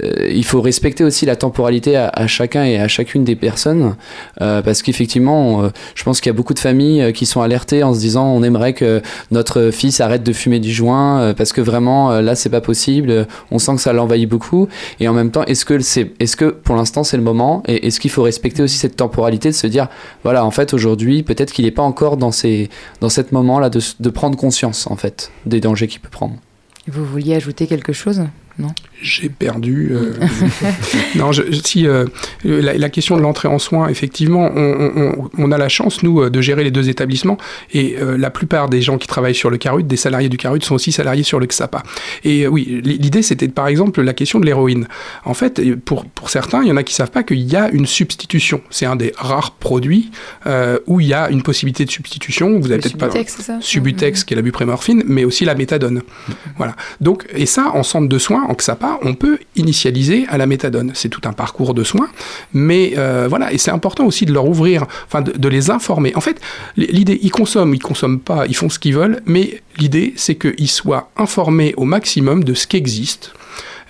[0.03, 3.95] euh, il faut respecter aussi la temporalité à, chacun et à chacune des personnes
[4.41, 7.95] euh, parce qu'effectivement je pense qu'il y a beaucoup de familles qui sont alertées en
[7.95, 12.21] se disant on aimerait que notre fils arrête de fumer du joint parce que vraiment
[12.21, 14.69] là c'est pas possible on sent que ça l'envahit beaucoup.
[15.01, 17.87] Et en même temps est-ce que c'est est-ce que pour l'instant c'est le moment et
[17.87, 19.89] est-ce qu'il faut respecter aussi cette temporalité de se dire
[20.23, 22.69] voilà en fait aujourd'hui peut-être qu'il n'est pas encore dans ces
[23.01, 26.37] dans cet moment là de, de prendre conscience en fait des dangers qu'il peut prendre.
[26.87, 28.23] Vous vouliez ajouter quelque chose?
[28.59, 28.69] Non
[29.01, 29.91] J'ai perdu.
[29.93, 30.15] euh,
[31.15, 32.07] non, je- si euh,
[32.45, 36.03] la, la question de l'entrée en soins, effectivement, on, on- on- on a la chance
[36.03, 37.39] nous euh, de gérer les deux établissements
[37.73, 40.61] et euh, la plupart des gens qui travaillent sur le Carut, des salariés du Carut,
[40.65, 41.83] sont aussi salariés sur le XAPA.
[42.25, 44.89] Et oui, l'idée c'était par exemple la question de l'héroïne.
[45.25, 47.71] En fait, pour pour certains, il y en a qui savent pas qu'il y a
[47.71, 48.61] une substitution.
[48.71, 50.11] C'est un des rares produits
[50.87, 52.59] où il y a une possibilité de substitution.
[52.59, 53.59] Vous avez peut-être pas Subutex, c'est ça?
[53.61, 56.03] Subutex, qui est la buprenorphine, mais aussi la méthadone.
[56.57, 56.75] Voilà.
[57.01, 60.93] Donc, et ça, en centre de soins, en XAPA, on peut initialiser à la méthadone.
[60.95, 62.09] C'est tout un parcours de soins,
[62.53, 63.53] mais euh, voilà.
[63.53, 66.13] Et c'est important aussi de leur ouvrir, enfin, de, les informer.
[66.17, 66.41] En fait,
[66.77, 70.71] l'idée, ils consomment, ils consomment pas, ils font ce qu'ils veulent, mais l'idée, c'est qu'ils
[70.71, 73.33] soient informés au maximum de ce qui existe.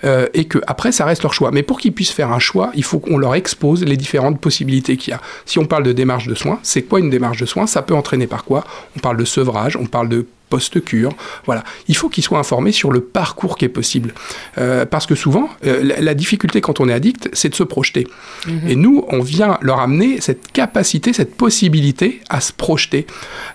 [0.03, 1.51] euh, et que après ça reste leur choix.
[1.51, 4.97] Mais pour qu'ils puissent faire un choix, il faut qu'on leur expose les différentes possibilités
[4.97, 5.21] qu'il y a.
[5.45, 7.67] Si on parle de démarche de soins, c'est quoi une démarche de soins?
[7.67, 8.63] Ça peut entraîner par quoi?
[8.95, 11.13] On parle de sevrage, on parle de post-cure.
[11.45, 11.63] Voilà.
[11.87, 14.13] Il faut qu'ils soient informés sur le parcours qui est possible.
[14.57, 17.63] Euh, parce que souvent, euh, la, la difficulté quand on est addict, c'est de se
[17.63, 18.07] projeter.
[18.67, 23.05] Et nous, on vient leur amener cette capacité, cette possibilité à se projeter.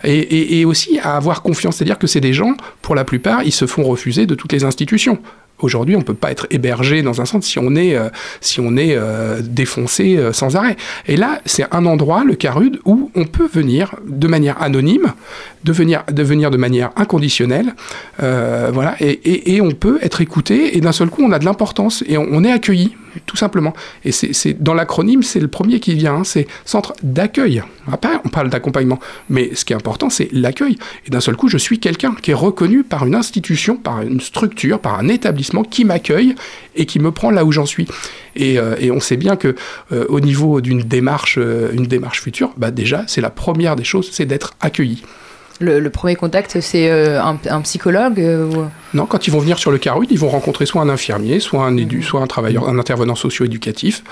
[0.04, 1.76] Et, et- et aussi à avoir confiance.
[1.76, 4.64] C'est-à-dire que c'est des gens, pour la plupart, ils se font refuser de toutes les
[4.64, 5.18] institutions.
[5.60, 8.08] Aujourd'hui, on ne peut pas être hébergé dans un centre si on est, euh,
[8.58, 10.76] euh, défoncé euh, sans arrêt.
[11.06, 15.12] Et là, c'est un endroit, le Carude, où on peut venir de manière anonyme,
[15.62, 17.74] de venir de, manière inconditionnelle,
[18.18, 22.18] voilà, et, on peut être écouté, et d'un seul coup, on a de l'importance, et
[22.18, 22.96] on est accueilli,
[23.26, 23.74] tout simplement.
[24.04, 27.62] Et c'est dans l'acronyme, c'est le premier qui vient, hein, c'est centre d'accueil.
[27.90, 28.98] Après, on parle d'accompagnement,
[29.28, 30.78] mais ce qui est important, c'est l'accueil.
[31.06, 34.20] Et d'un seul coup, je suis quelqu'un qui est reconnu par une institution, par une
[34.20, 36.34] structure, par un établissement qui m'accueille
[36.76, 37.86] et qui me prend là où j'en suis.
[38.36, 39.54] Et, euh, on sait bien que
[39.92, 43.84] euh, au niveau d'une démarche, euh, une démarche future, bah déjà, c'est la première des
[43.84, 45.02] choses, c'est d'être accueilli.
[45.60, 49.38] Le, le premier contact, c'est euh, un, un psychologue euh, ou- Non, quand ils vont
[49.38, 52.26] venir sur le Carut, ils vont rencontrer soit un infirmier, soit un édu, soit un
[52.26, 54.02] travailleur, un intervenant socio-éducatif.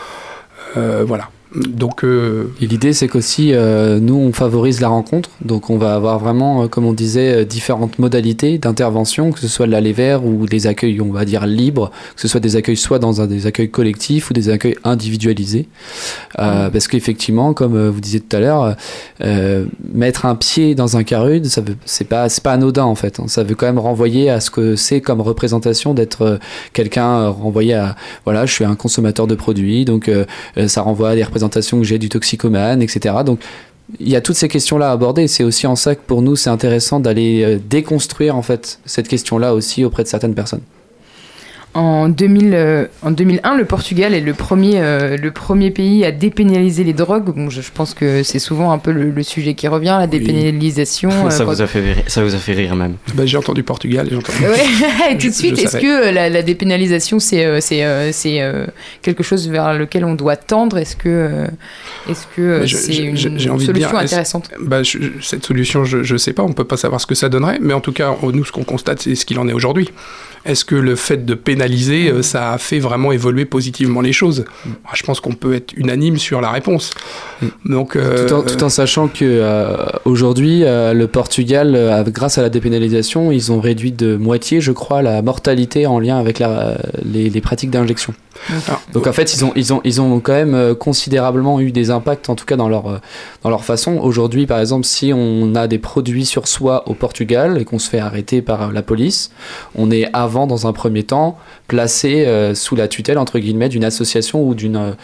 [0.77, 1.29] Euh, voilà.
[1.55, 5.29] Donc, euh, l'idée, c'est qu'aussi, euh, nous, on favorise la rencontre.
[5.45, 9.49] Donc, on va avoir vraiment, euh, comme on disait, euh, différentes modalités d'intervention, que ce
[9.49, 12.57] soit de l'aller vers ou des accueils, on va dire, libres, que ce soit des
[12.57, 15.69] accueils soit dans un, des accueils collectifs ou des accueils individualisés.
[16.39, 18.77] Euh, Parce qu'effectivement, comme vous disiez tout à l'heure,
[19.93, 23.21] mettre un pied dans un carude, ça c'est pas, c'est pas anodin en fait.
[23.21, 23.25] hein.
[23.27, 26.39] Ça veut quand même renvoyer à ce que c'est comme représentation d'être
[26.73, 27.95] quelqu'un renvoyé à,
[28.25, 30.11] voilà, je suis un consommateur de produits, donc
[30.67, 33.17] ça renvoie à des représentations que j'ai du toxicomane, etc.
[33.25, 33.41] Donc
[34.01, 35.29] il y a toutes ces questions-là à aborder.
[35.29, 39.09] C'est aussi en ça que pour nous, c'est intéressant d'aller euh, déconstruire en fait cette
[39.09, 40.63] question-là aussi auprès de certaines personnes.
[41.75, 46.13] En, 2000, euh, en 2001, le Portugal est le premier, euh, le premier pays à
[46.13, 47.35] dépénaliser les drogues.
[47.35, 50.07] Bon, je, je pense que c'est souvent un peu le, le sujet qui revient, la
[50.07, 51.09] dépénalisation.
[51.27, 52.97] euh, ça, vous a fait rire, ça vous a fait rire même.
[53.15, 54.39] bah, j'ai entendu Portugal, j'ai entendu.
[54.43, 58.43] Ouais, et tout de suite, est-ce que la, la dépénalisation, c'est euh, c'est euh, c'est,
[58.43, 58.67] euh,
[59.01, 60.77] quelque chose vers lequel on doit tendre?
[60.77, 61.47] Est-ce que euh,
[62.11, 64.51] est-ce que euh, Mais je- c'est je- une solution dire, intéressante?
[64.61, 67.15] Bah, je- cette solution, je ne sais pas, on ne peut pas savoir ce que
[67.15, 69.55] ça donnerait, mais en tout cas, nous, ce qu'on constate, c'est ce qu'il en est
[69.55, 69.89] aujourd'hui.
[70.45, 74.45] Est-ce que le fait de pénaliser, euh, ça a fait vraiment évoluer positivement les choses
[74.93, 76.91] Je pense qu'on peut être unanime sur la réponse.
[77.65, 83.53] Donc, euh, Tout en, sachant que euh, aujourd'hui, le Portugal, grâce à la dépénalisation, ils
[83.53, 86.43] ont réduit de moitié, je crois, la mortalité en lien avec
[87.05, 88.15] les pratiques d'injection.
[88.49, 91.73] Alors, Donc en fait, ils ont, ils ont, ils ont quand même euh, considérablement eu
[91.73, 92.99] des impacts, en tout cas dans leur, euh,
[93.43, 93.99] dans leur façon.
[93.99, 97.89] Aujourd'hui, par exemple, si on a des produits sur soi au Portugal et qu'on se
[97.89, 99.31] fait arrêter par euh, la police,
[99.75, 104.47] on est avant, dans un premier temps, placé sous la tutelle, entre guillemets, d'une association
[104.47, 104.95] ou d'une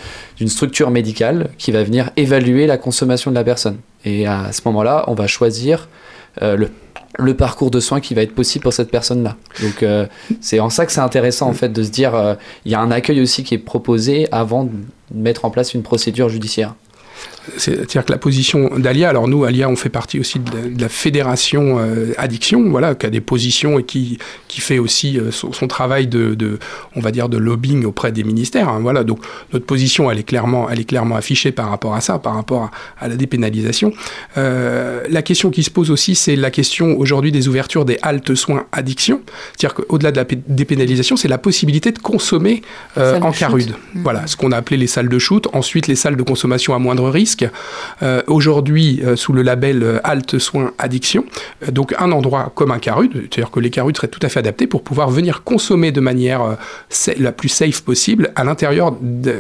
[0.47, 3.79] structure médicale qui va venir évaluer la consommation de la personne.
[4.05, 5.89] Et à ce moment-là, on va choisir
[6.43, 6.69] le
[7.17, 9.37] le parcours de soins qui va être possible pour cette personne-là.
[9.63, 10.07] Donc euh,
[10.41, 12.35] c'est en ça que c'est intéressant en fait de se dire euh,
[12.65, 14.71] il y a un accueil aussi qui est proposé avant de
[15.15, 16.75] mettre en place une procédure judiciaire.
[17.57, 20.81] C'est-à-dire que la position d'Alia, alors nous, Alia, on fait partie aussi de la, de
[20.81, 24.19] la fédération euh, addiction, voilà, qui a des positions et qui,
[24.49, 26.59] qui fait aussi euh, son, son travail de, de,
[26.95, 28.69] on va dire, de lobbying auprès des ministères.
[28.69, 29.21] hein, voilà, donc
[29.53, 32.65] notre position, elle est clairement, elle est clairement affichée par rapport à ça, par rapport
[32.99, 33.93] à, à la dépénalisation.
[34.37, 38.35] Euh, la question qui se pose aussi, c'est la question aujourd'hui des ouvertures des haltes
[38.35, 39.21] soins addiction.
[39.57, 42.63] C'est-à-dire qu'au-delà de la pé- dépénalisation, c'est la possibilité de consommer
[42.99, 43.75] euh, en carude.
[43.95, 45.47] Voilà, ce qu'on a appelé les salles de shoot.
[45.53, 47.38] Ensuite, les salles de consommation à moindre risque.
[48.03, 51.25] Euh, Aujourd'hui, euh, sous le label euh, Halte Soins Addiction.
[51.71, 54.67] Donc, un endroit comme un carude, c'est-à-dire que les carudes seraient tout à fait adaptés
[54.67, 56.57] pour pouvoir venir consommer de manière
[57.19, 58.95] la plus safe possible à l'intérieur.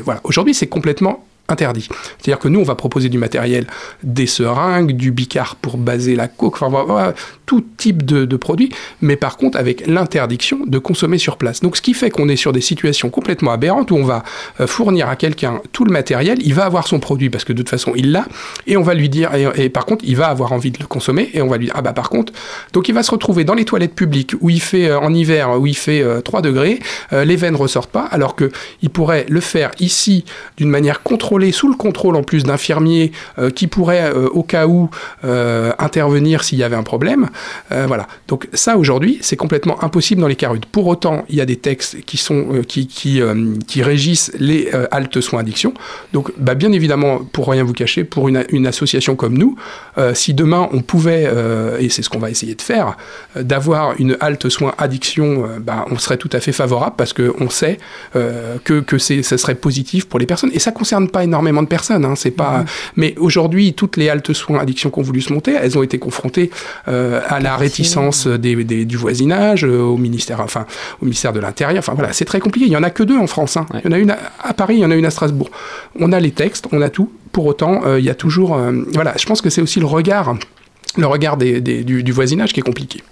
[0.04, 0.20] Voilà.
[0.24, 1.88] Aujourd'hui, c'est complètement interdit.
[2.18, 3.66] C'est-à-dire que nous, on va proposer du matériel,
[4.02, 7.14] des seringues, du bicard pour baser la coke, enfin voilà,
[7.46, 8.70] tout type de, produits,
[9.00, 11.60] mais par contre avec l'interdiction de consommer sur place.
[11.60, 14.22] Donc ce qui fait qu'on est sur des situations complètement aberrantes où on va
[14.60, 17.58] euh, fournir à quelqu'un tout le matériel, il va avoir son produit parce que de
[17.58, 18.26] toute façon il l'a,
[18.66, 21.30] et on va lui dire, et, par contre il va avoir envie de le consommer,
[21.34, 22.32] et on va lui dire, ah bah par contre,
[22.72, 25.58] donc il va se retrouver dans les toilettes publiques où il fait euh, en hiver,
[25.60, 26.80] où il fait euh, 3 degrés,
[27.12, 28.50] euh, les veines ressortent pas, alors que
[28.82, 30.24] il pourrait le faire ici
[30.56, 34.66] d'une manière contrôlée, sous le contrôle en plus d'infirmiers euh, qui pourraient euh, au cas
[34.66, 34.90] où
[35.24, 37.28] euh, intervenir s'il y avait un problème.
[37.70, 38.06] Voilà.
[38.26, 40.66] Donc ça aujourd'hui, c'est complètement impossible dans les carudes.
[40.66, 45.40] Pour autant, il y a des textes qui sont qui qui, régissent les haltes soins
[45.40, 45.72] addiction.
[46.12, 49.56] Donc bah, bien évidemment, pour rien vous cacher, pour une, association comme nous,
[50.14, 51.30] si demain on pouvait
[51.78, 52.96] et c'est ce qu'on va essayer de faire,
[53.36, 57.50] d'avoir une halte soins addiction, bah, on serait tout à fait favorable parce que on
[57.50, 57.78] sait
[58.14, 62.04] que que ça serait positif pour les personnes et ça concerne pas énormément de personnes.
[62.04, 62.64] Hein, c'est pas.
[62.96, 65.98] Mais aujourd'hui, toutes les haltes soins addiction qui ont voulu se monter, elles ont été
[65.98, 66.50] confrontées
[66.88, 70.66] euh, à la réticence des, des- du voisinage, euh, au ministère, enfin
[71.00, 71.78] au ministère de l'Intérieur.
[71.78, 72.66] Enfin voilà, c'est très compliqué.
[72.66, 73.56] Il y en a que deux en France.
[73.56, 73.66] hein.
[73.84, 75.50] Il y en a une à, à Paris, il y en a une à Strasbourg.
[76.00, 77.10] On a les textes, on a tout.
[77.32, 78.58] Pour autant, euh, il y a toujours.
[78.94, 80.34] voilà, je pense que c'est aussi le regard,
[80.96, 83.02] le regard des- des- du, du voisinage qui est compliqué.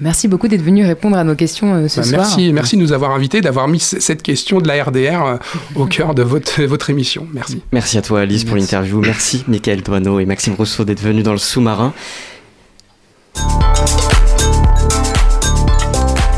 [0.00, 2.20] Merci beaucoup d'être venu répondre à nos questions euh, ce Bah, soir.
[2.22, 5.36] merci, merci de nous avoir invités, d'avoir mis cette question de la RDR euh,
[5.74, 7.26] au cœur de votre, votre émission.
[7.32, 7.62] Merci.
[7.72, 9.00] Merci à toi Alice pour l'interview.
[9.00, 11.92] Merci Michael Douaneau et Maxime Rousseau d'être venus dans le sous-marin.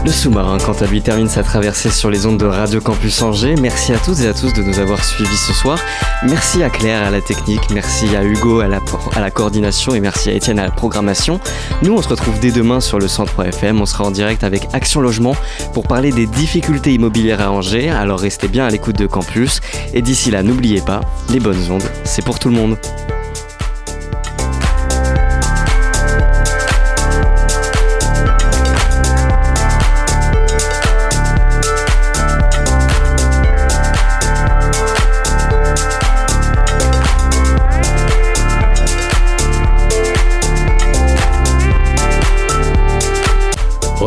[0.09, 3.57] Le sous-marin, quant à lui, termine sa traversée sur les ondes de Radio Campus Angers.
[3.61, 5.79] Merci à toutes et à tous de nous avoir suivis ce soir.
[6.23, 8.79] Merci à Claire à la technique, merci à Hugo à la,
[9.15, 11.41] à la coordination et merci à Étienne à la programmation.
[11.83, 13.83] Nous, on se retrouve dès demain sur le 103 FM.
[13.83, 15.37] On sera en direct avec Action Logement
[15.75, 17.91] pour parler des difficultés immobilières à Angers.
[17.91, 19.61] Alors restez bien à l'écoute de Campus.
[19.93, 22.79] Et d'ici là, n'oubliez pas, les bonnes ondes, c'est pour tout le monde.